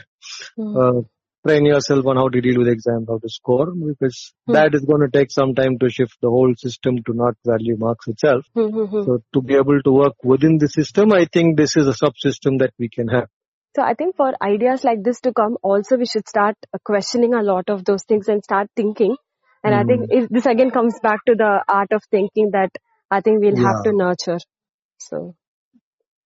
Hmm. 0.56 1.00
Train 1.46 1.66
yourself 1.66 2.06
on 2.06 2.16
how 2.16 2.28
to 2.28 2.40
deal 2.40 2.58
with 2.58 2.68
exams, 2.68 3.06
how 3.08 3.18
to 3.18 3.28
score 3.28 3.70
because 3.70 4.32
Hmm. 4.46 4.54
that 4.54 4.74
is 4.74 4.84
going 4.84 5.02
to 5.02 5.10
take 5.10 5.30
some 5.30 5.54
time 5.54 5.78
to 5.78 5.90
shift 5.90 6.16
the 6.22 6.30
whole 6.30 6.54
system 6.56 7.02
to 7.06 7.12
not 7.12 7.34
value 7.44 7.76
marks 7.76 8.08
itself. 8.08 8.46
Hmm, 8.54 8.68
hmm, 8.68 8.84
hmm. 8.84 9.02
So 9.04 9.22
to 9.34 9.42
be 9.42 9.54
able 9.54 9.82
to 9.82 9.92
work 9.92 10.14
within 10.22 10.58
the 10.58 10.68
system, 10.68 11.12
I 11.12 11.26
think 11.26 11.56
this 11.56 11.76
is 11.76 11.86
a 11.86 11.92
subsystem 11.92 12.58
that 12.60 12.72
we 12.78 12.88
can 12.88 13.08
have. 13.08 13.28
So 13.76 13.82
I 13.82 13.94
think 13.94 14.16
for 14.16 14.32
ideas 14.40 14.84
like 14.84 15.02
this 15.02 15.20
to 15.20 15.32
come, 15.32 15.58
also 15.62 15.96
we 15.96 16.06
should 16.06 16.28
start 16.28 16.56
questioning 16.84 17.34
a 17.34 17.42
lot 17.42 17.68
of 17.68 17.84
those 17.84 18.04
things 18.04 18.28
and 18.28 18.42
start 18.42 18.68
thinking. 18.76 19.16
And 19.62 19.74
I 19.74 19.84
think 19.84 20.06
Hmm. 20.08 20.18
if 20.18 20.28
this 20.30 20.46
again 20.46 20.70
comes 20.70 20.98
back 21.00 21.24
to 21.26 21.34
the 21.34 21.62
art 21.68 21.92
of 21.92 22.02
thinking 22.10 22.52
that 22.52 22.70
I 23.10 23.20
think 23.20 23.40
we'll 23.42 23.62
have 23.64 23.82
to 23.84 23.92
nurture. 23.92 24.38
So 24.98 25.34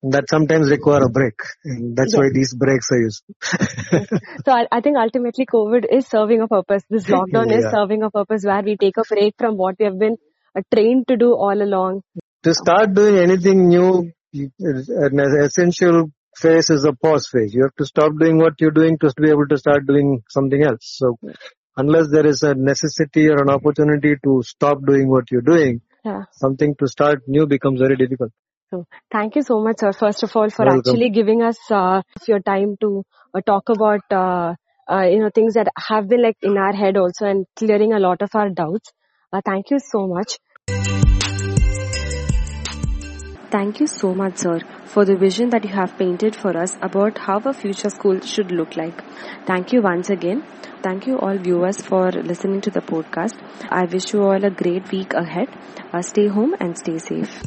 that 0.02 0.24
sometimes 0.30 0.70
require 0.70 1.02
a 1.04 1.08
break. 1.08 1.34
And 1.64 1.96
that's 1.96 2.14
Yeah. 2.14 2.20
why 2.20 2.30
these 2.32 2.54
breaks 2.54 2.88
are 2.92 3.00
useful. 3.00 3.34
So 4.46 4.52
I, 4.52 4.66
I 4.70 4.80
think 4.80 4.96
ultimately 4.96 5.46
COVID 5.46 5.86
is 5.90 6.06
serving 6.06 6.40
a 6.42 6.48
purpose. 6.48 6.82
This 6.88 7.04
lockdown 7.14 7.52
is 7.56 7.64
serving 7.70 8.02
a 8.02 8.10
purpose 8.10 8.44
where 8.44 8.62
we 8.62 8.76
take 8.76 8.96
a 8.96 9.02
break 9.08 9.34
from 9.38 9.56
what 9.56 9.76
we 9.78 9.86
have 9.86 9.98
been 9.98 10.16
uh, 10.56 10.62
trained 10.74 11.08
to 11.08 11.16
do 11.16 11.32
all 11.34 11.62
along. 11.68 12.02
to 12.44 12.54
start 12.54 12.94
doing 12.94 13.16
anything 13.18 13.68
new, 13.68 14.10
an 14.34 15.20
essential 15.44 16.10
phase 16.36 16.70
is 16.70 16.84
a 16.84 16.92
pause 16.92 17.26
phase. 17.32 17.52
You 17.54 17.62
have 17.64 17.74
to 17.76 17.84
stop 17.84 18.12
doing 18.18 18.38
what 18.38 18.60
you're 18.60 18.70
doing 18.70 18.98
to 18.98 19.12
be 19.20 19.30
able 19.30 19.48
to 19.48 19.58
start 19.58 19.86
doing 19.86 20.22
something 20.28 20.62
else. 20.62 20.78
So 21.02 21.18
unless 21.76 22.08
there 22.10 22.26
is 22.26 22.42
a 22.42 22.54
necessity 22.54 23.28
or 23.28 23.42
an 23.42 23.50
opportunity 23.50 24.14
to 24.24 24.42
stop 24.44 24.78
doing 24.86 25.08
what 25.08 25.30
you're 25.30 25.48
doing, 25.52 25.80
Yeah. 26.04 26.22
something 26.32 26.74
to 26.80 26.86
start 26.88 27.22
new 27.26 27.46
becomes 27.46 27.80
very 27.80 27.96
difficult. 27.96 28.32
So 28.70 28.84
thank 29.10 29.36
you 29.36 29.42
so 29.42 29.60
much, 29.62 29.78
sir. 29.78 29.92
First 29.92 30.22
of 30.22 30.36
all, 30.36 30.50
for 30.50 30.66
Welcome. 30.66 30.78
actually 30.78 31.10
giving 31.10 31.42
us 31.42 31.58
uh, 31.70 32.02
your 32.26 32.40
time 32.40 32.76
to 32.82 33.04
uh, 33.34 33.40
talk 33.40 33.70
about 33.70 34.00
uh, 34.10 34.54
uh, 34.90 35.02
you 35.02 35.20
know 35.20 35.30
things 35.34 35.54
that 35.54 35.68
have 35.76 36.08
been 36.08 36.22
like 36.22 36.36
in 36.42 36.58
our 36.58 36.74
head 36.74 36.98
also 36.98 37.26
and 37.26 37.46
clearing 37.56 37.94
a 37.94 37.98
lot 37.98 38.20
of 38.20 38.30
our 38.34 38.50
doubts. 38.50 38.92
Uh, 39.32 39.40
thank 39.44 39.70
you 39.70 39.78
so 39.78 40.06
much. 40.06 40.38
Thank 43.50 43.80
you 43.80 43.86
so 43.86 44.14
much, 44.14 44.36
sir, 44.36 44.60
for 44.84 45.06
the 45.06 45.16
vision 45.16 45.48
that 45.50 45.64
you 45.64 45.70
have 45.70 45.96
painted 45.96 46.36
for 46.36 46.54
us 46.54 46.76
about 46.82 47.16
how 47.16 47.38
a 47.38 47.54
future 47.54 47.88
school 47.88 48.20
should 48.20 48.52
look 48.52 48.76
like. 48.76 49.02
Thank 49.46 49.72
you 49.72 49.80
once 49.80 50.10
again. 50.10 50.44
Thank 50.82 51.06
you 51.06 51.18
all 51.18 51.38
viewers 51.38 51.80
for 51.80 52.10
listening 52.12 52.60
to 52.62 52.70
the 52.70 52.82
podcast. 52.82 53.38
I 53.70 53.86
wish 53.86 54.12
you 54.12 54.22
all 54.22 54.44
a 54.44 54.50
great 54.50 54.92
week 54.92 55.14
ahead. 55.14 55.48
Uh, 55.94 56.02
stay 56.02 56.26
home 56.26 56.54
and 56.60 56.76
stay 56.76 56.98
safe. 56.98 57.42